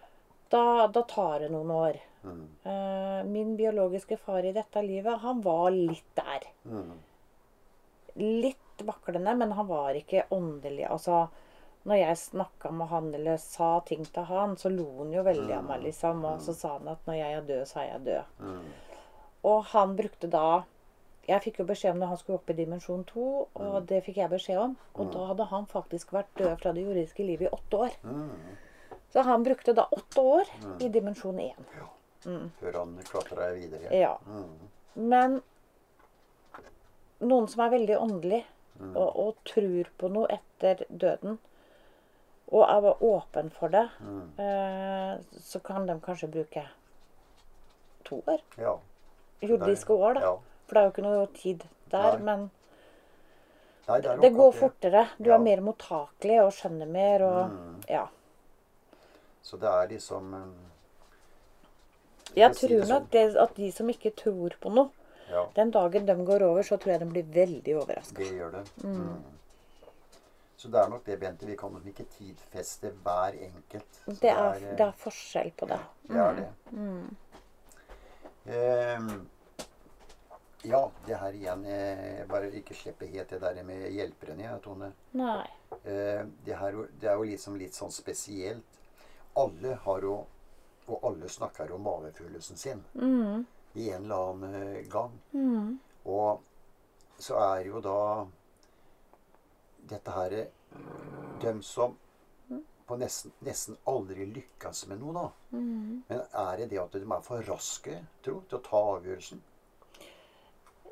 [0.50, 2.00] Da, da tar det noen år.
[2.24, 2.48] Mm.
[2.66, 6.48] Uh, min biologiske far i dette livet, han var litt der.
[6.66, 6.92] Mm.
[8.18, 10.86] litt vaklende, men han var ikke åndelig.
[10.90, 11.28] Altså,
[11.88, 15.54] når jeg snakka med han eller sa ting til han, så lo han jo veldig
[15.56, 16.26] av meg, liksom.
[16.28, 18.34] Og så sa han at når jeg er død, så er jeg død.
[18.44, 18.66] Mm.
[19.48, 20.48] Og han brukte da
[21.28, 23.24] Jeg fikk jo beskjed om når han skulle opp i dimensjon to,
[23.60, 24.78] og det fikk jeg beskjed om.
[24.96, 27.98] Og da hadde han faktisk vært død fra det jordiske livet i åtte år.
[28.08, 28.54] Mm.
[29.12, 31.68] Så han brukte da åtte år i dimensjon én.
[32.62, 33.92] Før han klatra videre.
[33.92, 34.14] Ja.
[34.24, 34.70] Mm.
[35.12, 35.36] Men
[37.20, 38.57] noen som er veldig åndelig Mm.
[38.80, 41.40] Og, og tror på noe etter døden,
[42.52, 44.40] og er åpen for det, Mm.
[44.40, 46.64] eh, så kan de kanskje bruke
[48.06, 48.40] to år.
[48.58, 48.76] Ja.
[49.42, 50.20] Jordiske år, da.
[50.22, 50.36] Ja.
[50.68, 52.18] For det er jo ikke noe tid der.
[52.18, 52.24] Nei.
[52.24, 52.52] Men
[53.88, 55.08] Nei, det det går fortere.
[55.18, 55.36] Du Ja.
[55.36, 57.84] er mer mottakelig og skjønner mer og Mm.
[57.90, 58.08] Ja.
[59.42, 60.56] Så det er liksom um,
[62.36, 63.10] Jeg tror si det nok sånn.
[63.12, 64.90] det at de som ikke tror på noe,
[65.30, 68.16] Ja, den dagen de går over, så tror jeg de blir veldig overraska.
[68.16, 68.66] det gjør det.
[68.84, 69.24] Mm.
[70.58, 71.46] Så det er nok det, Bente.
[71.46, 74.00] Vi kan nok ikke tidfeste hver enkelt.
[74.06, 75.80] Så Det er, eh, det er forskjell på det.
[76.08, 76.48] Det er det.
[78.48, 79.28] Ehm,
[80.66, 84.94] ja, det her igjen jeg Bare ikke slippe helt det der med hjelperne, Tone.
[85.14, 85.46] Nei.
[85.84, 88.82] Eh, det, her, det er jo liksom litt sånn spesielt.
[89.36, 90.26] Alle har jo
[90.88, 93.46] Og alle snakker om magefølelsen sin Mm.
[93.74, 95.20] I en eller annen eh, gang.
[95.34, 95.80] Mm.
[96.06, 96.42] Og
[97.20, 98.28] så er jo da
[99.90, 100.38] dette her
[101.42, 101.96] Dem som
[102.88, 105.58] på nesten, nesten aldri lykkes med noe, da.
[105.58, 106.04] Mm.
[106.08, 109.42] Men er det det at de er for raske, tro, til å ta avgjørelsen?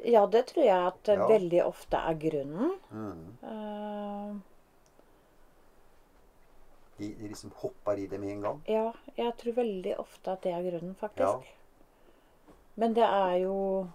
[0.03, 1.27] Ja, det tror jeg at eh, Ja.
[1.29, 2.73] veldig ofte er grunnen.
[2.91, 3.23] Mm.
[3.43, 4.35] Uh,
[6.97, 8.61] De, de liksom hopper i det med en gang.
[8.67, 11.47] ja, jeg tror veldig ofte at det er grunnen, faktisk.
[11.47, 11.55] Ja.
[12.77, 13.87] Men det er jo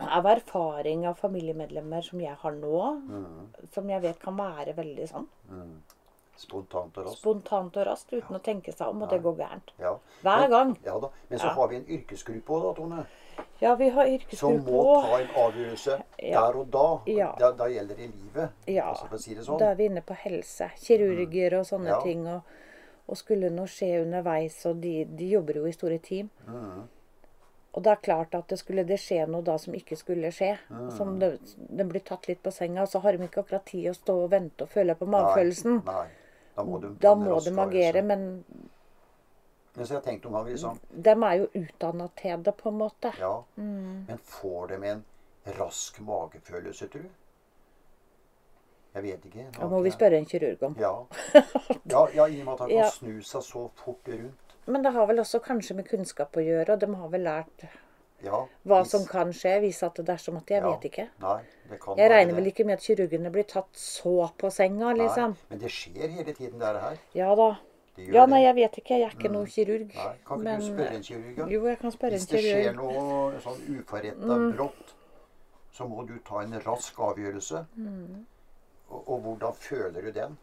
[0.00, 3.48] av erfaring av familiemedlemmer som jeg har nå, Mm.
[3.72, 5.80] som jeg vet kan være veldig sånn Mm.
[6.36, 7.18] Spontant og raskt.
[7.18, 9.72] spontant og raskt uten å tenke seg om, og det går gærent.
[9.78, 9.96] Ja.
[10.22, 10.78] Hver Men- gang.
[10.84, 11.08] Ja da.
[11.28, 11.52] Men så Ja.
[11.54, 13.06] har vi en yrkesgruppe òg, da, Tone.
[13.60, 16.40] Ja, vi har yrkesgruppe Som må ta en avgjørelse Ja.
[16.52, 17.00] der og da.
[17.06, 17.32] Ja.
[17.38, 18.50] Da, da gjelder det livet.
[18.68, 19.58] Ja, Altså, si det sånn.
[19.58, 20.70] da er vi inne på helse.
[20.76, 22.00] Kirurger og sånne Ja.
[22.00, 22.26] ting.
[22.28, 22.42] Og,
[23.08, 26.30] og skulle noe skje underveis, og de, de jobber jo i store team.
[26.46, 26.88] Mm.
[27.78, 30.56] Og det er klart at det skulle det skje noe da som ikke skulle skje.
[30.66, 30.86] Mm.
[30.96, 33.92] Som det, den blir tatt litt på senga, og så har de ikke akkurat tid
[33.92, 35.78] å stå og vente og føle på magefølelsen.
[35.86, 36.00] Nei.
[36.00, 36.08] Nei.
[36.56, 38.24] Da må du Da må de agere, men
[39.76, 42.78] Men så jeg tenkt noen ganger liksom de er jo utdanna til det, på en
[42.80, 43.12] måte.
[43.20, 43.44] Ja.
[43.54, 44.04] Mm.
[44.08, 45.04] Men får de en
[45.60, 47.14] rask magefølelse, tror du?
[48.94, 49.46] Jeg vet ikke.
[49.60, 50.74] Da må vi spørre en kirurg om.
[50.80, 50.92] Ja.
[51.94, 54.47] ja, ja i og med at han kan snu seg så fort rundt.
[54.68, 57.68] Men det har vel også kanskje med kunnskap å gjøre, og de har vel lært
[58.22, 59.60] Ja, hva hvis- som kan skje.
[59.62, 60.70] Hvis at det er som at Jeg Ja.
[60.76, 61.08] vet ikke.
[61.20, 64.92] Nei, det kan Jeg regner vel ikke med at kirurgene blir tatt så på senga,
[64.94, 65.30] liksom.
[65.30, 66.98] Nei, men det skjer hele tiden, det her.
[67.14, 67.56] Ja da.
[67.96, 68.98] Ja, nei, jeg vet ikke.
[68.98, 69.94] Jeg er ikke noe kirurg.
[69.94, 71.50] Nei, kan ikke men- du spørre en kirurg?
[71.50, 72.28] Jo, jeg kan spørre en kirurg.
[72.28, 74.52] Hvis det skjer noe sånn uforretta Mm.
[74.56, 74.94] brått,
[75.72, 77.66] så må du ta en rask avgjørelse.
[77.76, 78.24] Mm.
[78.90, 80.38] Og, og hvordan føler du den?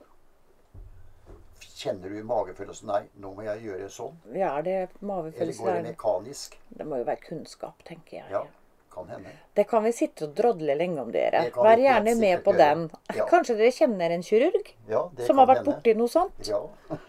[1.76, 4.20] Kjenner du magefølelsen Nei, nå må jeg gjøre sånn.
[4.36, 6.60] Ja, er magefølelsen Eller går det mekanisk?
[6.70, 8.26] Det må jo være kunnskap, tenker jeg.
[8.32, 8.44] Ja,
[8.94, 9.34] kan hende.
[9.58, 11.46] Det kan vi sitte og drodle lenge om, dere.
[11.50, 12.70] Det Vær gjerne med på gjøre.
[12.76, 13.18] den.
[13.18, 13.28] Ja.
[13.34, 16.48] Kanskje dere kjenner en kirurg Ja, det som har vært borti noe sånt?
[16.48, 16.62] Ja.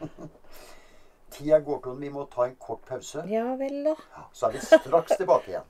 [1.37, 3.27] Tida går til vi må ta en kort pause.
[3.29, 3.97] Ja vel, da.
[4.33, 5.67] Så er vi straks tilbake igjen.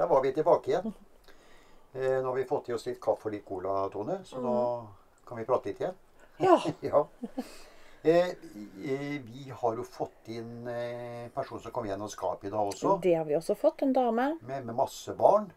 [0.00, 0.92] Der var vi tilbake igjen.
[1.92, 4.52] Eh, nå har vi fått i oss litt kaffe og litt cola, Tone, så nå
[5.28, 5.98] kan vi prate litt igjen.
[6.40, 6.54] Ja.
[6.88, 7.02] ja.
[8.00, 12.70] Eh, eh, vi har jo fått inn eh, person som kom gjennom skapet i dag
[12.70, 13.84] også, Det har vi også fått.
[13.84, 14.30] En dame.
[14.40, 15.50] med, med masse barn.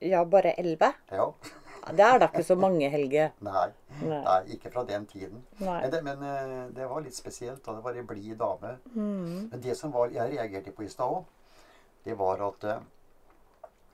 [0.00, 0.94] Ja, bare elleve.
[1.12, 1.28] Ja.
[1.92, 3.28] Det er da ikke så mange, Helge.
[3.50, 3.66] Nei,
[4.06, 4.38] Nei.
[4.56, 5.44] ikke fra den tiden.
[5.60, 7.60] Men, det, men eh, det var litt spesielt.
[7.66, 7.76] da.
[7.76, 8.78] Det var ei blid dame.
[8.96, 9.52] Mm.
[9.52, 11.28] Men det som var, jeg reagerte på i stad òg,
[12.08, 12.70] det var at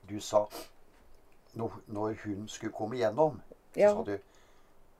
[0.09, 0.45] du sa
[1.55, 3.41] når, hun skulle komme gjennom,
[3.73, 3.93] så Ja.
[3.93, 4.17] sa du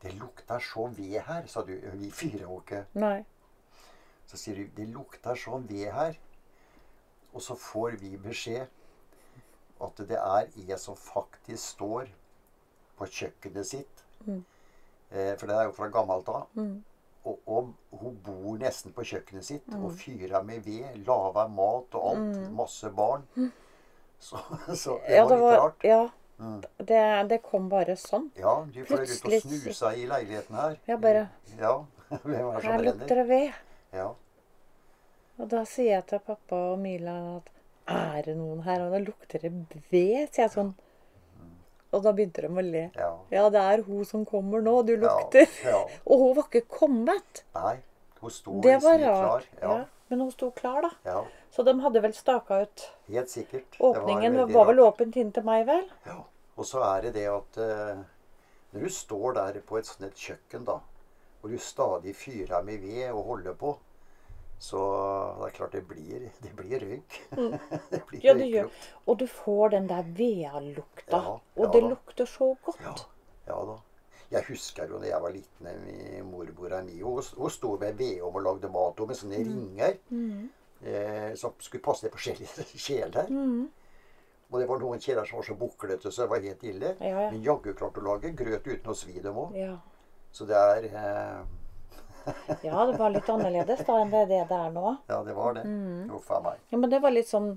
[0.01, 1.73] Det lukter så ved her, sa du.
[1.93, 2.85] Vi fyrer jo ikke.
[2.95, 3.25] Nei.
[4.27, 6.13] Så sier du det lukter sånn ved her.
[7.33, 8.67] Og så får vi beskjed
[9.81, 12.07] at det er en som faktisk står
[12.97, 14.05] på kjøkkenet sitt.
[14.25, 14.45] Mm.
[15.11, 16.47] Eh, for det er jo fra gammelt av.
[16.55, 16.83] Mm.
[17.25, 19.83] Og, og hun bor nesten på kjøkkenet sitt Mm.
[19.85, 20.95] og fyrer med ved.
[21.05, 22.51] Lager mat og alt.
[22.55, 23.27] Masse barn.
[24.19, 24.39] Så,
[24.75, 25.83] så det Ja, var litt var rart.
[25.87, 26.01] Ja.
[26.39, 26.63] Mm.
[26.77, 28.29] Det, det kom bare sånn.
[28.39, 30.77] Ja, de fløy ut og snusa i leiligheten her.
[30.87, 31.27] Ja, bare
[31.59, 31.73] Ja,
[32.15, 33.57] er Her lukter det ved.
[33.95, 34.09] Ja.
[35.39, 37.49] Og da sier jeg til pappa og Mila at
[37.89, 38.85] er det noen her?
[38.85, 39.51] Og da lukter det
[39.89, 40.73] ved, sier jeg sånn.
[41.89, 42.83] Og da begynte de å le.
[42.93, 43.11] ja.
[43.33, 44.75] Ja, det er hun som kommer nå.
[44.85, 45.47] Du lukter.
[45.65, 45.79] ja.
[46.09, 47.43] Og hun var ikke kommet.
[47.55, 47.79] Nei,
[48.21, 49.47] hun sto liksom klar.
[49.61, 49.77] Ja.
[50.09, 50.89] Men hun sto klar, da.
[51.05, 53.77] ja, Så de hadde vel staka ut helt sikkert.
[53.79, 55.85] Åpningen var, var, vel åpent inn til meg, vel?
[56.07, 56.23] Ja.
[56.59, 57.99] Og så er det det at eh,
[58.73, 60.79] når du står der på et sånt et kjøkken, da,
[61.39, 63.75] og du stadig fyrer med ved og holder på,
[64.59, 64.79] så
[65.39, 66.79] det er klart det blir, det blir
[67.91, 68.23] det blir Mm.
[68.23, 68.67] Ja, det gjør.
[69.05, 71.17] Og du får den der vedlukta.
[71.17, 71.89] Ja, og det da.
[71.93, 72.81] lukter så godt.
[72.83, 72.95] Ja,
[73.47, 73.77] ja da.
[74.31, 78.35] Jeg husker jo da jeg var liten, i mormora mi hun, hun sto ved vedovn
[78.37, 80.49] og lagde mat med sånne ringer Mm.
[80.85, 83.27] eh, som skulle passe forskjellige kjeler.
[83.29, 83.69] Mm.
[84.51, 86.95] Og det var noen kjeler som var så buklete så det var helt ille.
[86.99, 87.31] Ja, ja.
[87.31, 89.55] Men jaggu klarte å lage grøt uten å svi dem òg.
[89.57, 89.75] Ja.
[90.31, 91.41] Så det er eh,
[92.67, 94.95] ja, det var litt annerledes da enn det det er nå.
[95.09, 95.63] Ja, det var det.
[95.65, 96.09] Mm.
[96.17, 96.61] Uff a meg.
[96.69, 97.55] Ja, men det var litt sånn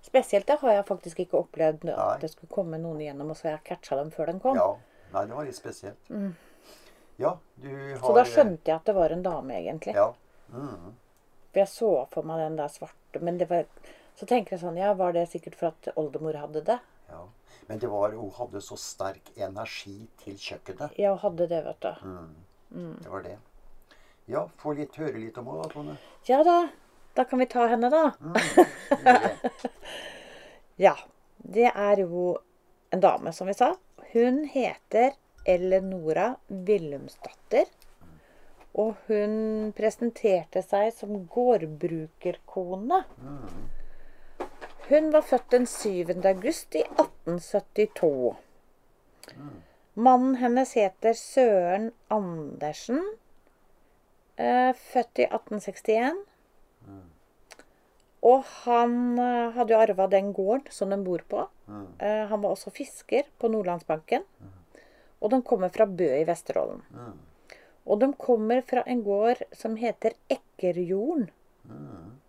[0.00, 1.92] Spesielt det har jeg faktisk ikke opplevd Nei.
[1.92, 4.56] at det skulle komme noen igjennom, og så jeg catcha dem før de kom.
[4.56, 4.70] Ja.
[5.12, 6.10] Nei, det var litt spesielt.
[7.20, 8.00] Ja, du har Mm.
[8.00, 9.94] Så da skjønte jeg at det var en dame, egentlig.
[9.94, 10.12] Ja.
[10.52, 10.94] Mm.
[11.52, 13.64] For jeg så for meg den der svarte Men det var
[14.18, 16.78] Så tenker jeg sånn Ja, var det sikkert for at oldemor hadde det?
[17.10, 17.20] ja.
[17.68, 20.96] Men det var, hun hadde så sterk energi til kjøkkenet.
[20.98, 21.94] Ja, hun hadde det, vet du.
[22.74, 22.96] Mm.
[23.02, 23.36] Det var det.
[24.26, 25.96] Ja, få litt høre litt om henne, da, Tone.
[26.26, 26.56] Ja da.
[27.14, 28.10] Da kan vi ta henne, da.
[28.20, 28.34] Mm.
[30.76, 30.96] Ja.
[31.36, 32.38] Det er jo
[32.90, 33.74] en dame, som vi sa.
[34.12, 35.12] Hun heter
[35.46, 37.66] Eleonora Willumsdatter.
[38.78, 43.00] Og hun presenterte seg som gårdbrukerkone.
[44.90, 46.14] Hun var født den 7.
[46.30, 48.36] august i 1872.
[49.94, 53.02] Mannen hennes heter Søren Andersen.
[54.38, 56.24] eh, Født i 1861.
[58.22, 61.46] Og han eh, hadde jo arva den gården som de bor på.
[61.68, 61.86] Mm.
[61.98, 64.26] Eh, Han var også fisker på Nordlandsbanken.
[65.20, 66.82] Og de kommer fra Bø i Vesterålen.
[66.92, 67.18] Mm.
[67.86, 71.30] Og de kommer fra en gård som heter Ekkerjorden.
[71.64, 72.20] Mm.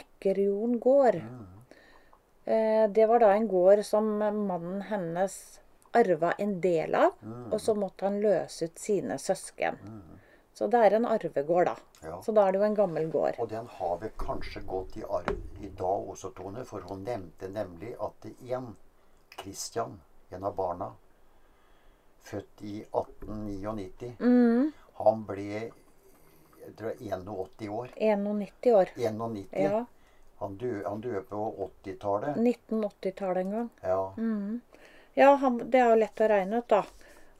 [0.00, 1.20] Ekkerjorden gård.
[2.44, 5.60] Eh, Det var da en gård som mannen hennes
[5.92, 7.12] arva en del av.
[7.22, 7.52] Mm.
[7.52, 9.76] Og så måtte han løse ut sine søsken.
[10.58, 11.76] Så det er en arvegård, da.
[12.02, 12.16] Ja.
[12.22, 13.36] Så da er det jo en gammel gård.
[13.38, 17.46] Og den har vel kanskje gått i arv i dag også, Tone, for hun nevnte
[17.52, 18.72] nemlig at en
[19.38, 20.00] Christian,
[20.34, 20.90] en av barna,
[22.26, 25.44] født i 1899, Mm, han ble
[26.68, 27.88] jeg tror 81 år.
[27.96, 28.90] 91 år.
[28.96, 29.48] 91.
[29.62, 29.84] Ja.
[30.38, 32.36] Han døde, han døde på 80-tallet.
[32.36, 33.70] 1980-tallet en gang.
[33.82, 34.14] Ja.
[34.16, 34.60] Mm.
[35.14, 36.82] Ja, han, det er jo lett å regne ut, da.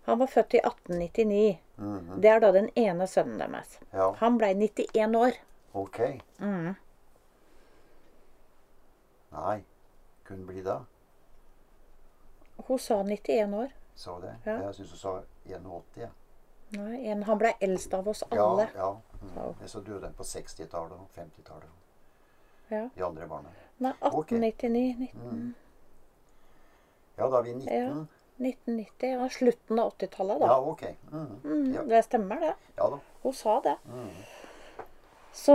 [0.09, 1.59] Han var født i 1899.
[1.79, 2.21] Mhm.
[2.23, 3.79] Det er da den ene sønnen deres.
[3.93, 4.13] ja.
[4.21, 5.33] Han blei 91 år.
[5.75, 5.99] Ok.
[6.41, 6.75] Mm.
[9.33, 9.65] Nei.
[10.25, 10.81] Kunne bli da.
[12.57, 13.69] Hun sa 91 år.
[13.95, 14.35] Sa det.
[14.47, 14.57] Ja.
[14.67, 15.83] Jeg syns hun sa 81.
[15.97, 16.09] ja.
[16.71, 18.69] Nei, en, han blei eldst av oss alle.
[18.75, 18.91] ja.
[19.23, 19.31] Mm.
[19.35, 19.55] Så.
[19.67, 21.71] Så døde han på 60-tallet og 50-tallet.
[22.71, 22.89] Ja.
[22.95, 23.49] De andre barna.
[23.79, 24.33] Nei, Ok.
[24.33, 24.97] 1899.
[24.99, 25.55] 19, Mm.
[27.19, 27.69] Ja, da er vi 19.
[27.75, 28.05] Ja.
[28.39, 29.13] 1990.
[29.13, 30.47] Ja, slutten av 80-tallet, da.
[30.47, 30.83] Ja, ok.
[31.13, 31.31] Mm.
[31.45, 31.83] Mm, Ja.
[31.83, 32.55] Det stemmer, det.
[32.77, 32.99] ja da.
[33.23, 33.77] Hun sa det.
[33.93, 34.11] Mm.
[35.33, 35.55] Så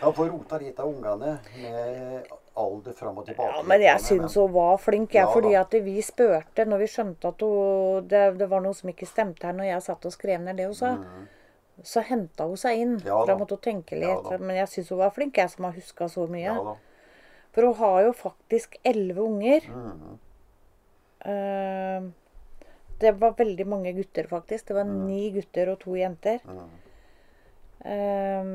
[0.00, 3.52] Ja, for rota litt av ungene med alder fram og tilbake.
[3.56, 5.26] Ja, men jeg syns hun var flink, jeg.
[5.26, 8.88] Ja, fordi at vi spurte når vi skjønte at hun, det, det var noe som
[8.92, 10.94] ikke stemte her når jeg satt og skrev ned det hun sa.
[10.96, 11.26] Mm.
[11.84, 12.94] Så henta hun seg inn.
[13.04, 13.34] Ja, da.
[13.34, 14.30] da måtte hun tenke litt.
[14.32, 16.46] Ja, men jeg syns hun var flink, jeg som har huska så mye.
[16.48, 16.76] Ja da.
[17.52, 19.68] For hun har jo faktisk elleve unger.
[19.68, 20.16] Mhm.
[21.26, 22.08] Eh,
[22.98, 24.66] det var veldig mange gutter, faktisk.
[24.68, 26.38] Det var ni gutter og to jenter.
[26.48, 26.68] Mm.
[27.86, 28.46] Uh,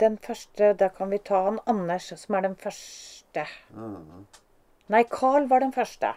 [0.00, 3.44] den første, da kan vi ta han Anders, som er den første.
[3.76, 4.24] Mm.
[4.94, 6.14] Nei, Carl var den første.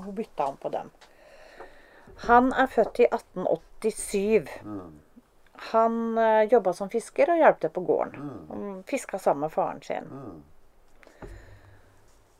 [0.00, 0.90] Hun bytta han på dem.
[2.26, 4.48] Han er født i 1887.
[4.64, 4.94] Mhm.
[5.72, 8.32] Han uh, jobba som fisker og hjalp til på gården.
[8.48, 8.82] Mm.
[8.88, 10.10] Fiska sammen med faren sin.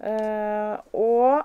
[0.00, 1.44] Eh, og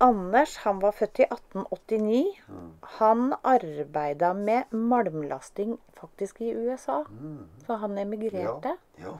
[0.00, 2.40] Anders han var født i 1889.
[2.48, 2.72] Mhm.
[2.98, 7.02] Han arbeida med malmlasting faktisk i USA.
[7.08, 7.48] Mhm.
[7.66, 8.76] Så han emigrerte.
[8.98, 9.16] Ja.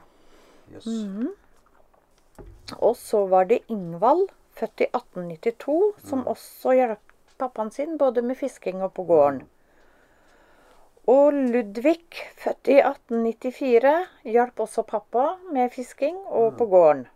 [0.73, 0.85] Jøss.
[0.85, 1.33] Mhm.
[2.81, 6.99] Og så var det Ingvald, født i 1892, som også hjalp
[7.37, 9.43] pappaen sin både med fisking og på gården.
[11.07, 12.01] Og Ludvig,
[12.35, 17.07] født i 1894, hjalp også pappa med fisking og på gården.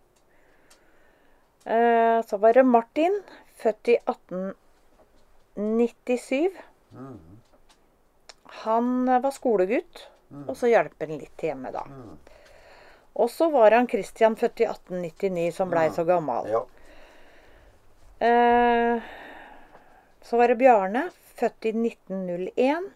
[1.66, 3.22] Eh, Så var det Martin,
[3.56, 6.50] født i 1897.
[6.92, 7.18] Mhm.
[8.64, 10.08] Han var skolegutt,
[10.48, 11.84] og så hjalp han litt hjemme, da.
[11.88, 12.18] Mhm.
[13.14, 16.46] Og så var han Christian, født i 1899, som blei så gammel.
[16.50, 16.64] Ja.
[18.26, 19.00] Eh,
[20.22, 22.90] Så var det Bjarne, født i 1901.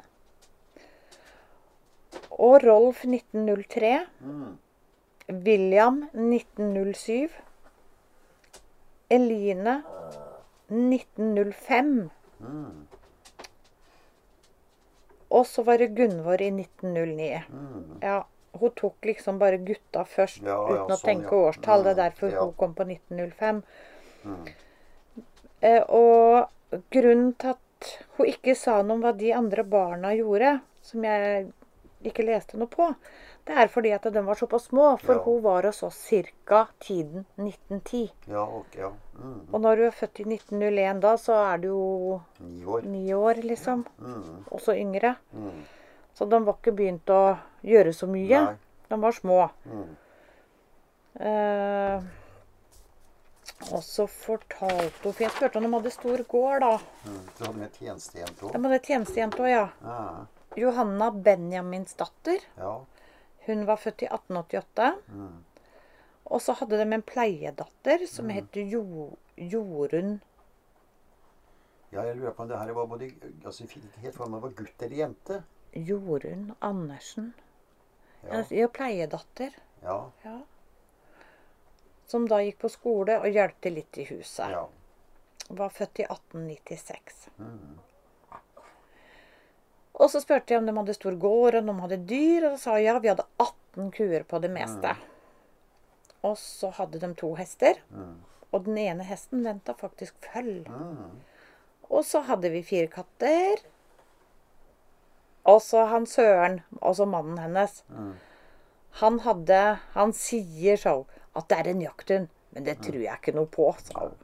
[2.30, 4.06] Og Rolf 1903.
[4.20, 4.58] Mhm.
[5.28, 7.28] William 1907.
[9.08, 9.82] Eline
[10.68, 12.10] 1905.
[12.40, 12.86] Mm.
[15.28, 17.42] Og så var det Gunvor i 1909.
[17.50, 17.98] Mm.
[18.02, 18.24] Ja,
[18.56, 21.82] hun tok liksom bare gutta først Ja, ja, uten å sånn, tenke årstall.
[21.84, 23.62] Det er Mm, derfor hun kom på 1905.
[24.24, 24.46] Mhm.
[25.60, 26.48] Eh, og
[26.90, 31.52] grunnen til at hun ikke sa noe om hva de andre barna gjorde, som jeg
[32.04, 32.94] ikke leste noe på,
[33.46, 34.96] det er fordi at de var såpass små.
[34.98, 35.22] For Ja.
[35.22, 35.98] hun var hos oss
[36.44, 36.66] ca.
[36.80, 38.10] tiden 1910.
[38.26, 38.90] Ja, ok, ja.
[39.18, 39.46] Mm.
[39.52, 42.82] Og når du er født i 1901 da, så er du jo Ni år.
[42.84, 43.86] ni år, liksom.
[44.00, 44.44] Mm.
[44.50, 45.16] Også yngre.
[45.32, 45.64] Mm.
[46.14, 48.44] Så de var ikke begynt å gjøre så mye.
[48.44, 48.56] Nei.
[48.88, 49.50] De var små.
[49.64, 49.96] Mhm.
[51.20, 52.00] Eh,
[53.72, 56.78] og så fortalte hun For jeg spurte om de hadde stor gård, da.
[57.06, 57.20] Mm.
[57.38, 58.52] Du hadde med en òg?
[58.52, 59.68] De hadde tjenestejente òg, ja.
[59.82, 60.26] Ja.
[60.56, 62.38] Johanna Benjamins datter.
[62.58, 62.74] ja.
[63.46, 64.92] Hun var født i 1888.
[65.08, 65.44] Mm.
[66.26, 70.16] Og så hadde de en pleiedatter som het jo, Jorunn
[71.92, 73.12] Ja, jeg lurer på om det her var både
[73.44, 75.36] altså, Jeg fikk ikke helt for meg var gutt eller jente.
[75.72, 77.28] Jorunn Andersen.
[78.26, 78.42] Ja.
[78.50, 79.54] Ja, pleiedatter.
[79.84, 79.98] Ja.
[80.24, 80.40] Ja.
[82.10, 84.50] Som da gikk på skole og hjalp til litt i huset.
[84.50, 84.66] ja.
[85.48, 87.28] Var født i 1896.
[87.38, 87.78] Mhm.
[89.96, 92.46] Og så spurte jeg om de hadde stor gård, og om de hadde dyr.
[92.46, 94.92] Og da sa jeg ja, vi hadde 18 kuer på det meste.
[96.26, 97.80] Og så hadde de to hester.
[97.90, 98.18] Mm.
[98.52, 100.66] Og den ene hesten venta faktisk føll.
[100.68, 101.16] Mm.
[101.88, 103.64] Og så hadde vi fire katter.
[105.46, 107.84] Og så han Søren, altså mannen hennes.
[107.88, 108.14] Mhm.
[109.00, 111.04] Han hadde Han sier så
[111.36, 112.28] at det er en jakthund.
[112.50, 114.14] Men det tror jeg ikke noe på, sa hun.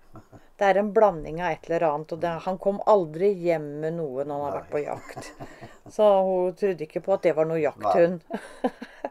[0.61, 2.13] Det er en blanding av et eller annet.
[2.15, 5.33] Og det, han kom aldri hjem med noe når han har vært på jakt.
[5.97, 8.23] Så hun trodde ikke på at det var noe jakthund.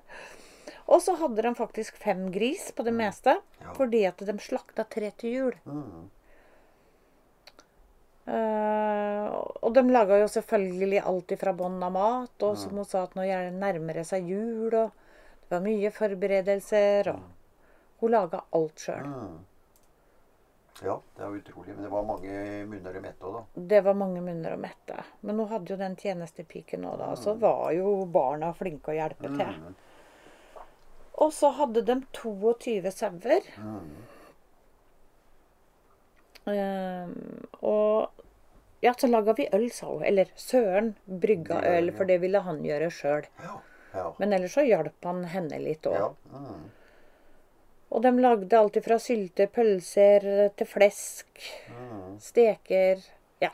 [0.91, 3.35] og så hadde de faktisk fem gris på det meste.
[3.63, 3.75] Ja.
[3.77, 5.61] Fordi at de slakta tre til jul.
[5.65, 6.09] Mm.
[8.21, 9.27] Uh,
[9.65, 12.47] og de laga jo selvfølgelig alt fra bånn av mat.
[12.47, 13.25] Og som hun sa, at nå
[13.57, 14.93] nærmer det seg jul, og
[15.41, 17.11] det var mye forberedelser.
[17.15, 19.07] Og hun laga alt sjøl.
[19.07, 19.39] Mhm.
[20.83, 21.75] Ja, det er utrolig.
[21.75, 23.63] Men det var mange munner å mette òg, da.
[23.73, 25.03] Det var mange munner å mette.
[25.21, 27.09] Men hun hadde jo den tjenestepiken òg, da.
[27.19, 29.57] Så var jo barna flinke å hjelpe til.
[29.59, 29.75] Mhm.
[31.21, 33.45] Og så hadde de 22 sauer.
[33.61, 33.91] Mm.
[36.49, 37.11] Um,
[37.61, 38.23] og
[38.81, 40.03] ja, så laga vi øl, sa hun.
[40.03, 43.27] Eller Søren brygga øl, for det ville han gjøre sjøl.
[43.43, 43.59] Ja.
[43.93, 44.07] Ja.
[44.17, 45.99] Men ellers så hjalp han henne litt òg.
[45.99, 46.41] ja.
[47.91, 51.27] Og de lagde alt fra sylte, pølser til flesk,
[51.69, 52.19] Mm.
[52.19, 53.01] steker
[53.41, 53.49] Ja,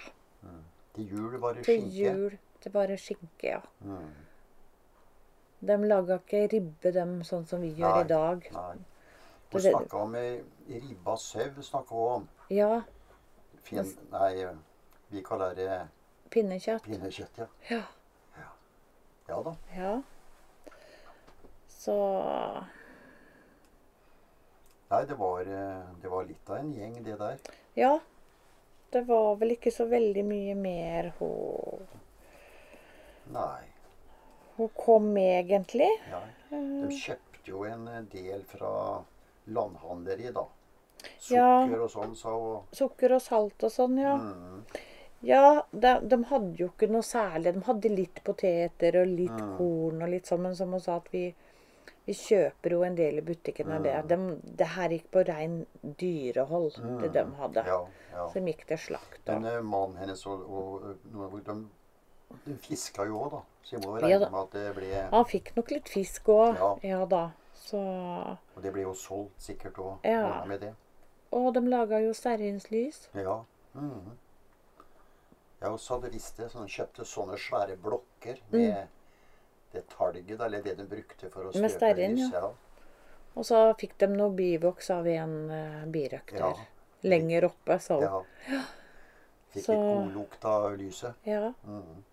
[0.94, 1.96] Til jul var det til skinke.
[1.96, 2.38] jul.
[2.64, 3.60] Det bare skinke, ja.
[3.82, 4.14] Mm.
[5.68, 8.04] De laga ikke ribbe, dem, sånn som vi gjør Nei.
[8.04, 8.48] i dag.
[8.54, 8.76] Nei.
[9.52, 10.14] Du snakka om
[10.68, 11.62] ribba sau.
[11.62, 12.30] snakka hun om.
[12.50, 12.82] Ja,
[13.64, 14.46] Fin, nei,
[15.12, 15.88] vi kaller det
[16.30, 16.84] pinnekjøtt.
[16.84, 17.48] pinnekjøtt, ja.
[17.70, 17.82] Ja.
[19.30, 19.56] Ja da.
[19.76, 20.02] ja.
[21.68, 21.96] Så
[24.90, 27.38] Nei, det var, eh, det var litt av en gjeng, det der.
[27.76, 28.00] Ja.
[28.90, 31.88] Det var vel ikke så veldig mye mer hun,
[33.34, 33.64] Nei.
[34.56, 35.90] hun kom med, egentlig.
[36.12, 36.22] Ja.
[36.50, 38.72] De kjøpte jo en eh, del fra
[39.52, 40.46] landhandleri, da.
[41.30, 41.50] Ja.
[41.68, 42.64] Sukker og sånn, sa hun.
[42.76, 44.16] Sukker og salt og sånn, ja.
[44.18, 44.64] Mm.
[45.28, 47.56] Ja, de, de hadde jo ikke noe særlig.
[47.58, 49.54] De hadde litt poteter og litt Mm.
[49.58, 51.28] korn og litt sånn, men som hun sa at vi,
[52.08, 53.96] vi kjøper jo en del i butikken av det.
[54.08, 54.18] De,
[54.60, 57.64] det her gikk på rein dyrehold, det de hadde.
[57.66, 57.72] Mm.
[57.74, 57.80] Ja,
[58.14, 58.28] ja.
[58.32, 59.20] Som gikk til slakt.
[59.28, 63.42] Men eh, mannen hennes og, og noen, de, de fiska jo òg, da.
[63.68, 66.56] Så jeg må jo regne med at det ble Han fikk nok litt fisk òg.
[66.56, 66.72] Ja.
[66.94, 67.02] Ja.
[67.12, 67.26] da.
[67.68, 70.46] Så Og det ble jo solgt sikkert òg Ja.
[70.48, 70.72] med det.
[71.36, 73.10] Og de laga jo stearinslys.
[73.20, 73.42] Ja.
[73.76, 74.14] Mm.
[75.60, 76.52] Jeg visst det.
[76.52, 78.88] Så de kjøpte sånne svære blokker med
[79.74, 82.32] det talget, eller det de brukte for å støpe stearin, lys.
[82.34, 82.40] ja.
[82.40, 82.52] Ja.
[83.38, 86.54] Og så fikk de noe bivoks av en uh, birøkter Ja.
[87.04, 87.78] lenger oppe.
[87.80, 88.24] Så ja.
[89.54, 91.14] Fikk Så- litt god lukt av lyset.
[91.24, 91.54] ja.
[91.66, 92.04] Mm.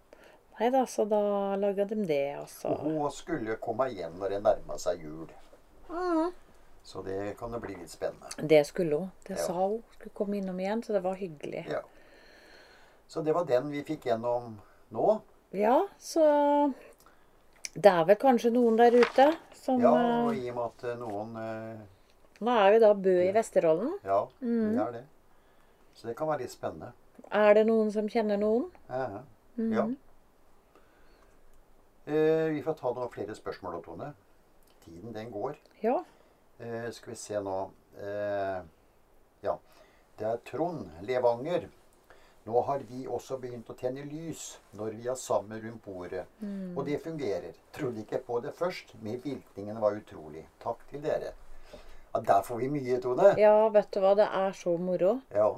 [0.61, 2.69] Nei da, så da laga de det, altså.
[2.69, 5.27] Og hun skulle komme igjen når det nærma seg jul.
[5.91, 6.31] Mm.
[6.85, 8.29] Så det kan jo bli litt spennende.
[8.49, 9.11] Det skulle hun.
[9.27, 9.83] Det sa hun.
[9.97, 11.65] Skulle komme innom igjen, så det var hyggelig.
[11.69, 11.81] Ja.
[13.09, 14.61] Så det var den vi fikk gjennom
[14.93, 15.21] nå.
[15.53, 16.73] Ja, så
[17.75, 19.27] det er vel kanskje noen der ute
[19.59, 21.83] som Ja, eh, og i og med at eh, noen eh,
[22.45, 23.93] Nå er vi da Bø i Vesterålen.
[24.05, 24.71] Ja, Mm.
[24.75, 25.05] vi er det.
[25.95, 26.93] Så det kan være litt spennende.
[27.31, 28.67] Er det noen som kjenner noen?
[28.91, 29.23] Ja.
[29.57, 29.73] Mm.
[29.73, 29.85] ja.
[32.07, 34.11] Eh, vi får ta noen flere spørsmål, Tone.
[34.85, 35.55] Tiden, den går.
[35.83, 36.03] Ja.
[36.61, 37.71] Eh, skal vi se nå
[38.03, 38.61] eh,
[39.47, 39.57] Ja.
[40.19, 41.69] Det er Trond Levanger.
[42.47, 46.27] Nå har vi også begynt å tenne lys når vi er sammen rundt bordet.
[46.43, 46.77] Mm.
[46.77, 47.55] Og det fungerer.
[47.73, 50.45] Trodde ikke på det først, men virkningen var utrolig.
[50.61, 51.33] Takk til dere.
[52.15, 53.35] Ja, Der får vi mye, Tone.
[53.41, 55.21] ja, vet du hva, det er så moro.
[55.35, 55.49] Ja.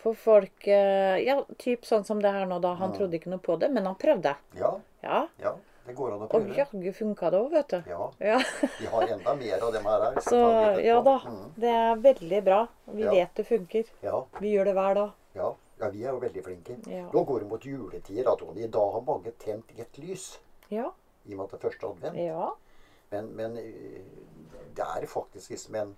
[0.00, 2.74] For folk eh, Ja, typ sånn som det her nå, da.
[2.74, 2.78] Mm.
[2.80, 4.34] Han trodde ikke noe på det, men han prøvde.
[4.58, 5.26] Ja, Ja.
[5.38, 5.54] ja.
[5.86, 6.54] Det går an å Og prøve.
[6.54, 7.82] jaggu funka det òg, vet du.
[7.90, 8.10] Ja.
[8.20, 8.38] Ja.
[8.78, 10.00] Vi har enda mer av dem her.
[10.04, 10.20] her.
[10.20, 10.38] Så
[10.84, 11.16] ja da.
[11.24, 11.52] Mm.
[11.56, 12.66] Det er veldig bra.
[12.92, 13.84] Vi vet det funker.
[14.02, 15.10] Ja, Vi gjør det hver dag.
[15.34, 16.76] ja, ja, vi er jo veldig flinke.
[16.90, 17.06] Ja.
[17.12, 18.62] Nå går det mot juletider, da, Tony.
[18.64, 20.38] I dag har mange tent ett lys.
[20.70, 20.90] Ja.
[21.26, 22.16] I og med at det er første advent.
[22.20, 22.50] Ja.
[23.10, 24.02] Men, men eh,
[24.76, 25.96] det er faktisk liksom en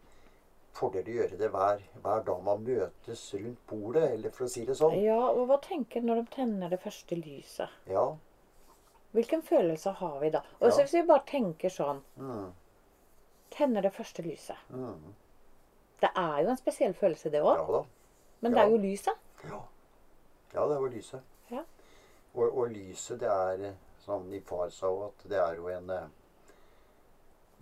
[0.73, 4.65] fordel å gjøre det hver, hver dag man møtes rundt bordet, eller for å si
[4.65, 4.95] det sånn.
[5.05, 5.19] ja.
[5.35, 7.69] Og hva tenker du når de tenner det første lyset?
[7.93, 8.07] Ja.
[9.13, 10.41] Hvilken følelse har vi da?
[10.61, 10.77] Og Ja.
[10.79, 12.53] hvis vi bare tenker sånn Mm,
[13.53, 14.57] Tenner det første lyset.
[14.73, 15.13] mm.
[16.01, 17.59] Det er jo en spesiell følelse, det òg.
[17.61, 17.83] Ja da.
[18.41, 19.15] Men det er jo lyset.
[19.45, 19.61] Ja.
[20.55, 21.21] Ja, det var lyset.
[21.51, 21.63] Ja.
[22.35, 25.91] Og, og lyset, det er eh, som min far sa, at det er jo en
[25.91, 26.09] eh,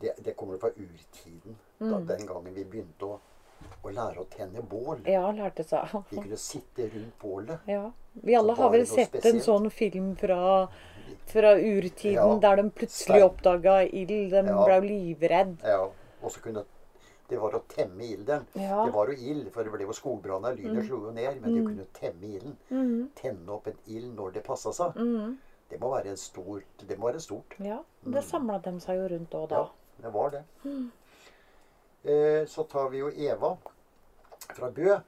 [0.00, 1.56] Det, det kommer fra urtiden.
[1.78, 2.06] Da, Mm.
[2.06, 3.18] den gangen vi begynte å,
[3.84, 5.02] å lære å tenne bål.
[5.08, 5.92] Ja, lærte seg.
[6.10, 7.58] Vi kunne sitte rundt bålet.
[7.68, 7.90] Ja.
[8.24, 9.34] Vi alle har vel sett spesielt.
[9.34, 10.68] en sånn film fra,
[11.26, 12.38] fra urtiden Ja.
[12.40, 14.30] der de plutselig oppdaga ild.
[14.32, 14.64] De Ja.
[14.64, 15.56] ble livredd.
[15.64, 15.82] Ja,
[16.22, 16.64] og så kunne
[17.30, 18.46] Det var å temme ilden.
[18.58, 18.80] Ja.
[18.82, 20.56] Det var jo ild, for det ble jo skogbranner.
[20.58, 21.38] Lynet slo jo ned.
[21.42, 22.56] Men du kunne temme ilden.
[22.70, 23.10] Mm.
[23.18, 24.98] Tenne opp en ild når det passa seg.
[24.98, 25.36] Mm.
[25.70, 27.54] Det må være en stort, det må være stort.
[27.62, 27.78] Ja.
[28.02, 29.60] Det samla de seg jo rundt òg da.
[29.60, 30.42] Ja, det var det.
[32.02, 33.52] Eh, så tar vi jo Eva
[34.56, 34.98] fra Bø.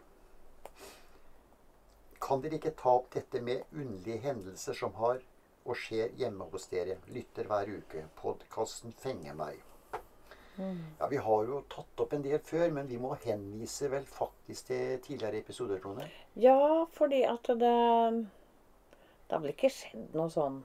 [2.22, 5.18] Kan dere ikke ta opp dette med underlige hendelser som har
[5.64, 7.00] og skjer hjemme hos dere?
[7.10, 8.06] Lytter hver uke.
[8.22, 9.58] Podkasten fenger meg.
[10.58, 14.66] Ja, Vi har jo tatt opp en del før, men vi må henvise vel faktisk
[14.66, 16.04] til tidligere episoder, Tone?
[16.36, 20.62] Ja, fordi at det Det har vel ikke skjedd noe sånn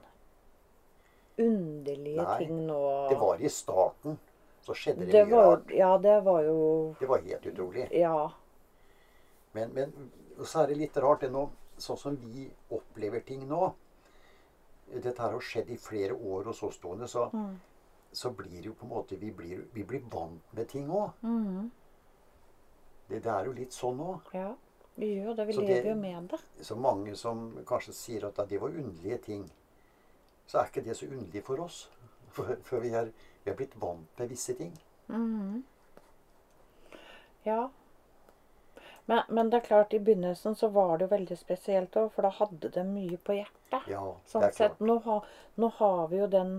[1.38, 4.18] underlige Nei, ting nå Det var i starten.
[4.66, 5.70] Så skjedde det, Det mye var, rart.
[5.72, 6.58] Ja, det var jo
[7.00, 7.88] Det var helt utrolig.
[7.94, 8.30] Ja.
[9.52, 10.10] Men, men
[10.44, 11.46] så er det litt rart det nå,
[11.80, 13.70] sånn som vi opplever ting nå.
[14.88, 17.56] Dette har skjedd i flere år hos oss stående, så, Mm.
[18.12, 21.10] Så blir det jo på en måte Vi blir, vi blir vant med ting òg.
[21.22, 21.70] Mm.
[23.08, 24.32] Det, det er jo litt sånn òg.
[24.34, 24.54] Ja.
[24.98, 25.46] Vi gjør det.
[25.46, 26.40] Vi Så det- lever jo med det.
[26.64, 29.50] Så mange som kanskje sier at det var underlige ting,
[30.46, 31.88] så er ikke det så underlig for oss.
[32.38, 33.08] For, for vi, er,
[33.44, 34.72] vi er blitt vant med visse ting.
[35.08, 35.62] Mm.
[37.44, 37.70] Ja.
[39.06, 42.22] Men, men det er klart, i begynnelsen så var det jo veldig spesielt òg, for
[42.22, 43.88] da hadde de mye på hjertet.
[43.88, 44.84] Ja, det Sånn er sett, klart.
[44.90, 45.16] nå, ha,
[45.56, 46.52] nå har vi jo den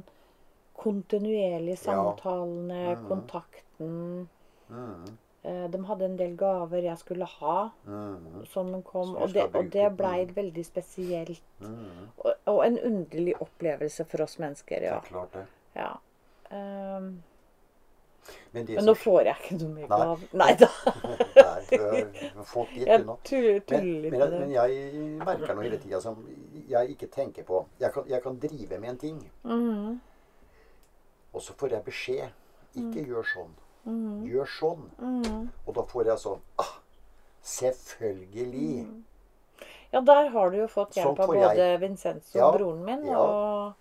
[0.80, 1.84] kontinuerlige Ja.
[1.84, 3.07] samtalene, Mhm.
[3.09, 4.27] kontakten.
[4.69, 9.05] Mm, Eh, De hadde en del gaver jeg skulle ha, mm, som kom.
[9.13, 10.34] Som Og det, og det blei Mm.
[10.36, 11.41] veldig spesielt.
[11.61, 12.09] mm.
[12.17, 14.97] Og, og en underlig opplevelse for oss mennesker, Det ja.
[14.97, 15.45] er klart det.
[15.75, 15.93] ja.
[16.51, 17.23] Um,
[18.53, 20.19] Men, det men nå får jeg ikke noe mye gav.
[20.34, 20.67] Nei da.
[21.69, 26.15] Jeg tuller, Men, litt jeg merker noe hele tida som
[26.69, 27.65] jeg ikke tenker på.
[27.80, 29.99] Jeg kan, jeg kan drive med en ting, Mhm.
[31.34, 32.30] Og så får jeg beskjed.
[32.75, 33.07] Ikke Mm.
[33.09, 33.53] gjør sånn.
[34.30, 35.49] Gjør sånn.
[35.67, 36.75] Og da får jeg sånn ah,
[37.43, 39.03] Selvfølgelig.
[39.91, 43.05] Ja, der har du jo fått Sånn hjelp av både jeg- Vincenzo, Ja, broren min,
[43.07, 43.17] ja.
[43.17, 43.73] og,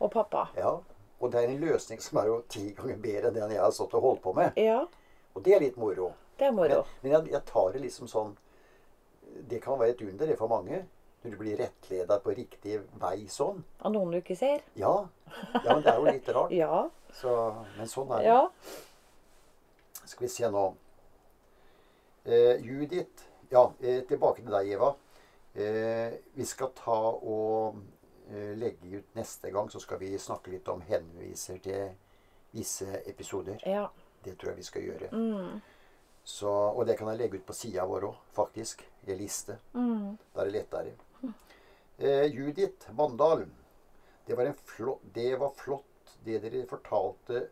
[0.00, 0.48] og pappa.
[0.56, 0.78] Ja.
[1.20, 3.70] Og det er en løsning som er jo ti ganger bedre enn den jeg har
[3.70, 4.52] stått og holdt på med.
[4.56, 4.84] Ja,
[5.34, 6.12] Og det er litt moro.
[6.38, 6.84] det er Men, moro.
[7.02, 8.36] men jeg, jeg tar det liksom sånn
[9.48, 10.84] Det kan være et under det for mange.
[11.24, 13.62] Når du blir rettleda på riktig vei sånn.
[13.80, 14.60] Av noen du ikke ser.
[14.76, 14.92] Ja.
[15.56, 16.52] ja men det er jo litt rart.
[16.62, 16.82] Ja.
[17.14, 17.32] Så,
[17.78, 18.28] men sånn er det.
[18.28, 20.02] Ja.
[20.04, 20.64] Skal vi se nå.
[22.28, 23.24] Eh, Judith.
[23.48, 24.90] Ja, eh, tilbake til deg, Eva.
[25.54, 27.78] Eh, vi skal ta og
[28.28, 31.94] eh, legge ut neste gang, så skal vi snakke litt om henviser til
[32.52, 33.62] visse episoder.
[33.64, 33.86] Ja.
[34.24, 35.10] Det tror jeg vi skal gjøre.
[35.12, 35.62] Mm.
[36.24, 38.84] Så, og det kan jeg legge ut på sida vår òg, faktisk.
[39.04, 39.58] I liste.
[39.76, 40.14] Mm.
[40.32, 40.92] Da er det lettere.
[41.98, 43.46] Eh, Judith Mandal.
[44.26, 47.42] Det var, en flott, det var flott det dere fortalte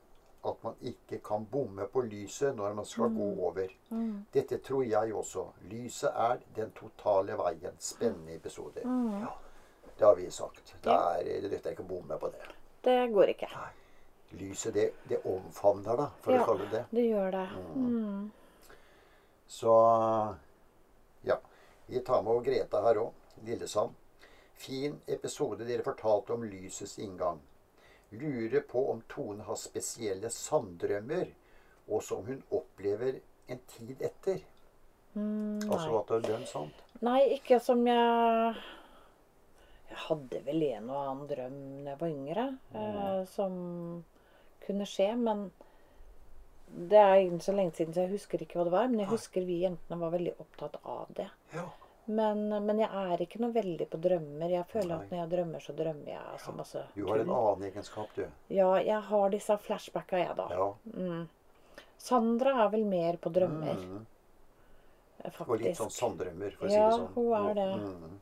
[0.43, 3.69] at man ikke kan bomme på lyset når man skal gå over.
[3.93, 4.25] Mm.
[4.35, 5.45] Dette tror jeg også.
[5.71, 7.77] Lyset er den totale veien.
[7.79, 8.83] Spennende episode.
[8.83, 9.31] Ja,
[9.99, 10.75] det har vi sagt.
[10.83, 12.43] Det er, det er ikke å bomme på det.
[12.83, 13.51] Det går ikke.
[14.41, 16.43] Lyset, det, det omfavner, da, for Ja.
[16.43, 16.85] å kalle det det.
[16.91, 17.47] Det gjør det.
[17.77, 18.31] Mm.
[19.47, 19.73] Så
[21.29, 21.39] ja.
[21.87, 23.13] Vi tar med Greta her òg.
[23.45, 23.95] Lillesand.
[24.63, 27.41] Fin episode dere fortalte om lysets inngang.
[28.13, 31.31] Lurer på om Tone har spesielle sanddrømmer,
[31.89, 33.19] og som hun opplever
[33.51, 34.43] en tid etter.
[35.15, 36.85] Mm, Altså at det er dønn sant.
[37.05, 38.55] nei, ikke som jeg
[39.93, 42.45] Jeg hadde vel en og annen drøm da jeg var yngre,
[42.75, 44.05] eh, som
[44.65, 45.51] kunne skje, men
[46.73, 48.87] det er ikke så lenge siden, så jeg husker ikke hva det var.
[48.89, 51.27] Men jeg husker vi jentene var veldig opptatt av det.
[51.53, 51.67] Ja.
[52.07, 54.51] Men, men jeg er ikke noe veldig på drømmer.
[54.51, 55.05] Jeg føler Nei.
[55.05, 58.25] at når jeg drømmer, så drømmer jeg altså masse Du har en annen egenskap, du.
[58.51, 60.49] Ja, jeg har disse flashbacka, jeg, da.
[60.51, 60.67] Ja.
[60.97, 61.29] Mm.
[62.03, 64.07] Sandra er vel mer på drømmer, Mm.
[65.23, 65.49] faktisk.
[65.49, 67.31] Og litt sånn sanddrømmer, for å Ja, si det sånn.
[67.31, 67.69] Ja, hun er det.
[67.79, 68.19] Mm.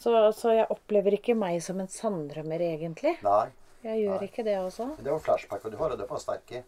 [0.00, 3.16] Så, så jeg opplever ikke meg som en sanddrømmer, egentlig.
[3.24, 3.46] Nei.
[3.82, 4.28] Jeg gjør Nei.
[4.28, 4.58] ikke det.
[4.78, 6.64] Men det var flashback, og du har det på sterke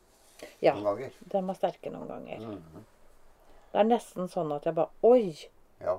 [0.64, 1.12] Ja, noen ganger.
[1.12, 2.38] Ja, de er sterke noen ganger.
[2.40, 2.84] Mm.
[3.72, 5.36] Det er nesten sånn at jeg bare Oi!
[5.80, 5.98] Ja.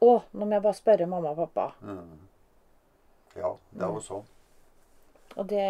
[0.00, 1.70] Å, nå må jeg bare spørre mamma og pappa.
[1.82, 2.18] Mm.
[3.36, 4.24] Ja, det er jo sånn.
[5.36, 5.66] Og det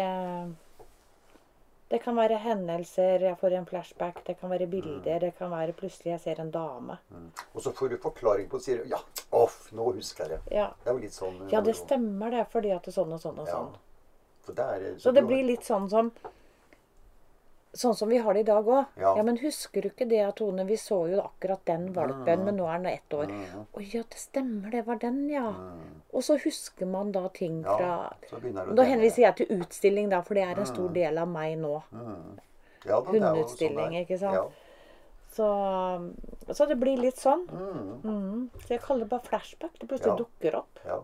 [1.89, 5.71] Det kan være hendelser, jeg får en flashback, det kan være bilder, det kan være
[5.71, 6.97] plutselig jeg ser en dame.
[7.09, 7.29] Mm.
[7.55, 8.99] Og så får du forklaring på det, sier du ja,
[9.31, 10.55] off, nå husker jeg det.
[10.57, 13.13] Ja, Det er jo litt sånn ja det stemmer det, fordi at det er sånn
[13.15, 13.53] og sånn og Ja.
[13.53, 13.77] sånn.
[14.43, 16.11] For det er, Så det blir litt sånn som
[17.77, 18.85] Sånn som vi har det i dag òg.
[18.97, 19.11] Ja.
[19.19, 19.23] Ja.
[19.23, 20.63] men husker du ikke det, Tone?
[20.65, 23.29] Vi så jo akkurat den valpen, men nå er den ett år.
[23.29, 23.65] Mm.
[23.77, 25.51] Å ja, det stemmer, det var den, ja.
[25.53, 25.99] Mm.
[26.17, 27.91] Og så husker man da ting fra
[28.73, 31.75] Da henviser jeg til utstilling, da, for det er en stor del av meg nå.
[31.91, 32.39] Mm.
[32.87, 34.07] Ja, sånn Hundeutstilling, er.
[34.07, 34.39] ikke sant?
[34.41, 34.47] Ja.
[35.37, 35.47] Så,
[36.57, 37.45] så det blir litt sånn.
[37.51, 37.93] Mm.
[38.01, 38.49] Mm.
[38.63, 39.77] Så jeg kaller det bare flashback.
[39.77, 40.17] Det plutselig Ja.
[40.23, 40.79] dukker opp.
[40.87, 41.03] ja.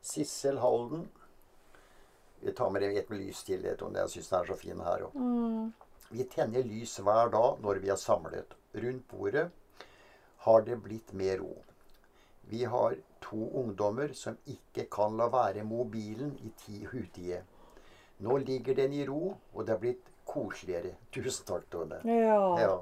[0.00, 1.08] Sissel Halden.
[2.40, 3.64] Vi tar med et lys til.
[3.64, 5.14] Jeg syns den er så fin her òg.
[5.14, 5.72] Mm.
[6.10, 8.54] Vi tenner lys hver dag når vi er samlet.
[8.74, 9.48] Rundt bordet
[10.46, 11.56] har det blitt mer ro.
[12.48, 17.42] Vi har to ungdommer som ikke kan la være mobilen i ti utide.
[18.24, 20.94] Nå ligger den i ro, og det er blitt koseligere.
[21.14, 22.00] Tusen takk, Tone.
[22.04, 22.38] Ja.
[22.62, 22.78] Ja,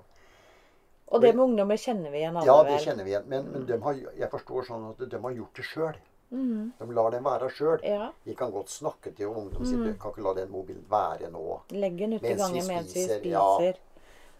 [1.07, 3.27] Og det med ungdommer kjenner vi igjen ja det kjenner vi igjen.
[3.31, 5.99] Men, men de har, jeg forstår sånn at de har gjort det sjøl.
[6.31, 6.73] Mm.
[6.79, 7.79] De lar den være sjøl.
[7.85, 8.09] Ja.
[8.25, 11.31] Vi kan godt snakke til ungdom og si du kan ikke la den mobilen være
[11.31, 11.61] nå.
[11.71, 13.73] Legg den uti Mens vi gangen mens vi spiser, ja.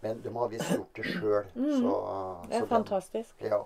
[0.01, 1.45] Men de har visst gjort det sjøl.
[1.55, 1.63] Mm.
[1.63, 3.41] Det er så den- fantastisk.
[3.41, 3.61] Ja.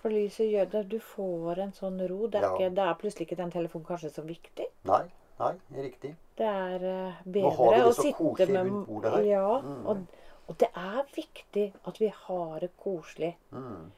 [0.00, 0.88] For lyset gjør det.
[0.88, 2.26] Du får en sånn ro.
[2.28, 4.66] Det er, ikke, det er plutselig ikke den telefonen kanskje så viktig.
[4.84, 5.02] Nei,
[5.40, 6.14] nei, riktig.
[6.38, 9.22] Det er eh, Nå har vi bedre det så koselig rundt bordet her.
[9.28, 9.60] Ja.
[9.60, 9.86] Mm.
[9.86, 9.96] Og,
[10.48, 13.90] og det er viktig at vi har det koselig Mm.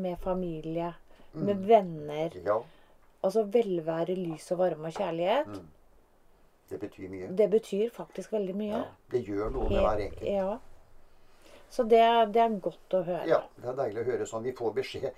[0.00, 0.94] med familie,
[1.34, 2.30] med venner.
[2.44, 2.62] Ja,
[3.22, 5.46] Altså velvære, lys og varme og kjærlighet.
[5.46, 5.68] Mm.
[6.70, 7.28] det betyr mye.
[7.38, 8.76] Det betyr faktisk veldig mye.
[8.76, 10.28] Ja, det gjør noe med hver enkelt.
[10.28, 10.58] Ja.
[11.70, 12.02] Så det,
[12.34, 13.24] det er godt å høre.
[13.28, 14.44] Ja, det er deilig å høre sånn.
[14.44, 15.10] Vi får beskjed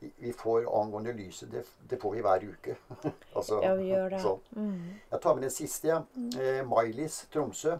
[0.00, 1.50] vi- får angående lyset.
[1.50, 2.76] Det, det får vi hver uke.
[3.36, 4.20] altså, Ja, vi gjør det.
[4.20, 4.40] Sånn.
[4.56, 5.00] Mm.
[5.12, 5.88] Jeg tar med den siste.
[5.88, 6.02] Ja.
[6.40, 7.78] Eh, Mailis, Tromsø.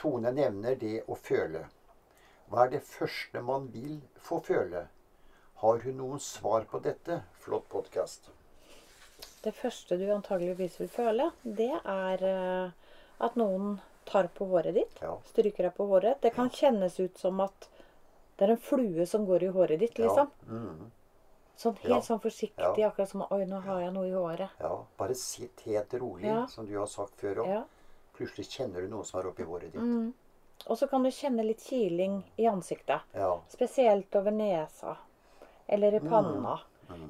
[0.00, 1.66] Tone nevner det å føle.
[2.50, 4.86] Hva er det første man vil få føle?
[5.60, 7.20] Har hun noen svar på dette?
[7.44, 8.30] Flott podkast.
[9.42, 12.70] Det første du antageligvis vil føle, det er eh,
[13.24, 14.98] at noen tar på håret ditt.
[15.00, 15.14] Ja.
[15.30, 16.20] Stryker deg på håret.
[16.20, 17.68] Det kan kjennes ut som at
[18.36, 20.30] det er en flue som går i håret ditt, liksom.
[20.46, 20.56] Ja.
[20.60, 20.90] Mm,
[21.60, 22.00] Sånn helt Ja.
[22.00, 24.48] sånn forsiktig, akkurat som Oi, nå har jeg noe i håret.
[24.60, 24.84] ja.
[24.96, 27.64] Bare sitt helt rolig, som du har sagt før òg.
[28.16, 29.80] Plutselig kjenner du noe som er oppi håret ditt.
[29.82, 30.14] Mm.
[30.66, 33.00] Og så kan du kjenne litt kiling i ansiktet.
[33.14, 33.38] Ja.
[33.48, 34.96] Spesielt over nesa.
[35.68, 36.58] Eller i panna.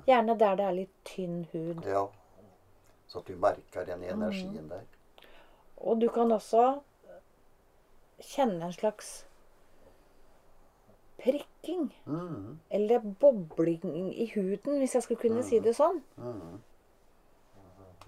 [0.07, 1.85] Gjerne der det er litt tynn hud.
[1.87, 2.09] ja.
[3.11, 4.85] Så at du merker den energien der.
[5.83, 6.81] Og du kan også
[8.23, 9.25] kjenne en slags
[11.21, 11.91] prikking.
[12.07, 12.59] Mm.
[12.71, 16.01] Eller bobling i huden, hvis jeg skulle kunne si det sånn.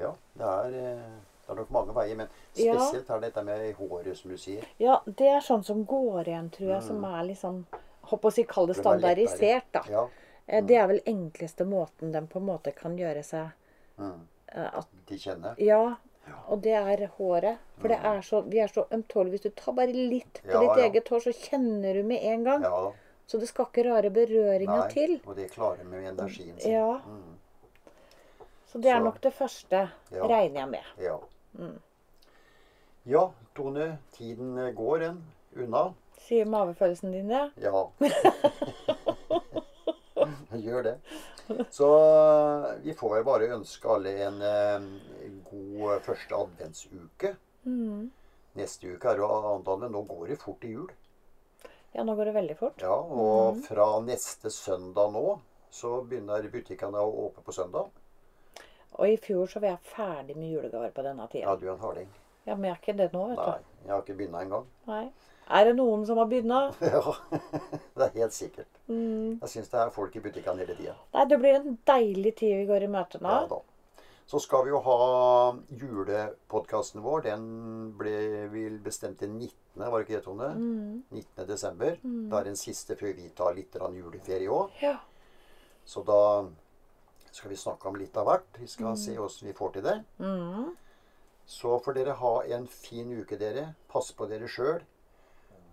[0.01, 2.75] Ja, det er, eh, det er nok mange veier, men Ja.
[2.79, 4.65] spesielt er dette med håret, som du sier.
[4.79, 7.65] Ja, det er sånn som går igjen, tror jeg, som er litt sånn
[8.03, 9.83] Håper å si kall det standardisert, da.
[9.89, 10.09] Ja.
[10.49, 13.53] Eh, Det er vel enkleste måten den på en måte kan gjøre seg
[13.99, 14.27] Mm.
[14.55, 15.55] At De kjenner.
[15.59, 15.97] Ja.
[16.49, 17.59] Og det er håret.
[17.81, 19.31] For det er så, vi er så ømtålige.
[19.31, 22.63] Hvis du tar bare litt på ditt eget hår, så kjenner du med en gang.
[22.63, 22.93] Ja.
[23.27, 25.21] Så det skal ikke rare berøringer Nei, til.
[25.27, 26.73] og det klarer med energien sin.
[26.73, 26.99] Ja.
[27.07, 27.39] Mm.
[28.73, 30.27] Så det er Så- nok det første, Ja.
[30.27, 30.85] regner jeg med.
[30.99, 31.17] Ja.
[31.59, 31.81] Mm.
[33.07, 33.27] ja,
[33.57, 33.99] Tone.
[34.13, 35.25] Tiden eh, går en
[35.57, 35.93] unna.
[36.19, 37.51] Sier mavefølelsen din det?
[37.61, 37.87] Ja.
[40.67, 40.97] Gjør det.
[41.71, 44.91] Så eh, vi får vel bare ønske alle en eh,
[45.51, 47.35] god første adventsuke.
[47.65, 48.11] Mm.
[48.59, 49.95] Neste uke er jo annet advent.
[49.95, 50.91] Nå går det fort i jul.
[51.93, 52.81] Ja, nå går det veldig fort.
[52.81, 55.27] Ja, og fra neste søndag nå
[55.73, 57.91] så begynner butikkene å åpne på søndag.
[58.93, 61.47] Og i fjor så var jeg ferdig med julegaver på denne tida.
[61.49, 62.11] Ja, du er en harding.
[62.45, 63.45] Ja, men jeg er ikke det nå, vet du.
[63.49, 64.67] Nei, jeg har ikke begynt engang.
[65.53, 66.63] Er det noen som har begynna?
[66.81, 67.03] Ja,
[67.99, 68.71] det er helt sikkert.
[68.89, 69.41] Mm.
[69.43, 70.97] Jeg syns det er folk i butikkene hele tida.
[71.13, 73.35] Nei, det blir en deilig tid vi går i møte nå.
[73.37, 73.61] Ja, da.
[74.33, 74.97] Så skal vi jo ha
[75.77, 77.25] julepodkasten vår.
[77.27, 77.47] Den
[77.99, 80.49] ble vel bestemt til 19., var det ikke det, Tone?
[80.57, 81.03] Mm.
[81.11, 81.47] 19.
[81.49, 81.99] desember.
[82.31, 84.73] Da er den siste før vi tar litt juleferie òg.
[84.81, 84.97] Ja.
[85.85, 86.47] Så da
[87.33, 88.49] skal vi snakke om litt av hvert.
[88.61, 89.99] Vi skal se åssen vi får til det.
[90.23, 90.73] Mm.
[91.49, 93.73] Så får dere ha en fin uke, dere.
[93.93, 94.81] Pass på dere sjøl.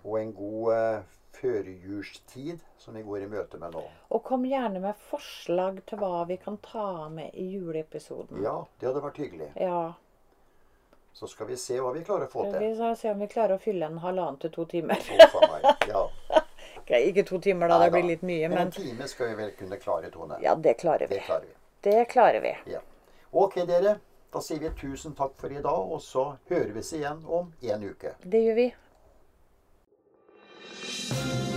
[0.04, 1.00] Og en god eh,
[1.40, 3.84] førjulstid som vi går i møte med nå.
[4.10, 8.42] Og kom gjerne med forslag til hva vi kan ta med i juleepisoden.
[8.44, 9.52] Ja, det hadde vært hyggelig.
[9.60, 9.94] Ja.
[11.14, 12.60] Så skal vi se hva vi klarer å få til.
[12.64, 15.00] Vi skal se om vi klarer å fylle en halvannen til to timer.
[15.90, 16.04] Ja.
[16.90, 17.80] Grei, ikke to timer, da.
[17.84, 18.50] Det blir litt mye.
[18.50, 20.40] Men en time skal vi vel kunne klare, Tone.
[20.42, 21.16] ja, det klarer vi.
[21.20, 21.56] Det klarer vi.
[21.86, 22.54] Det klarer vi.
[22.74, 22.82] Ja.
[23.32, 24.00] Ok, dere.
[24.34, 27.50] Da sier vi tusen takk for i dag, og så hører vi oss igjen om
[27.62, 28.14] en uke.
[28.22, 28.68] Det gjør vi.
[31.10, 31.49] Thank you.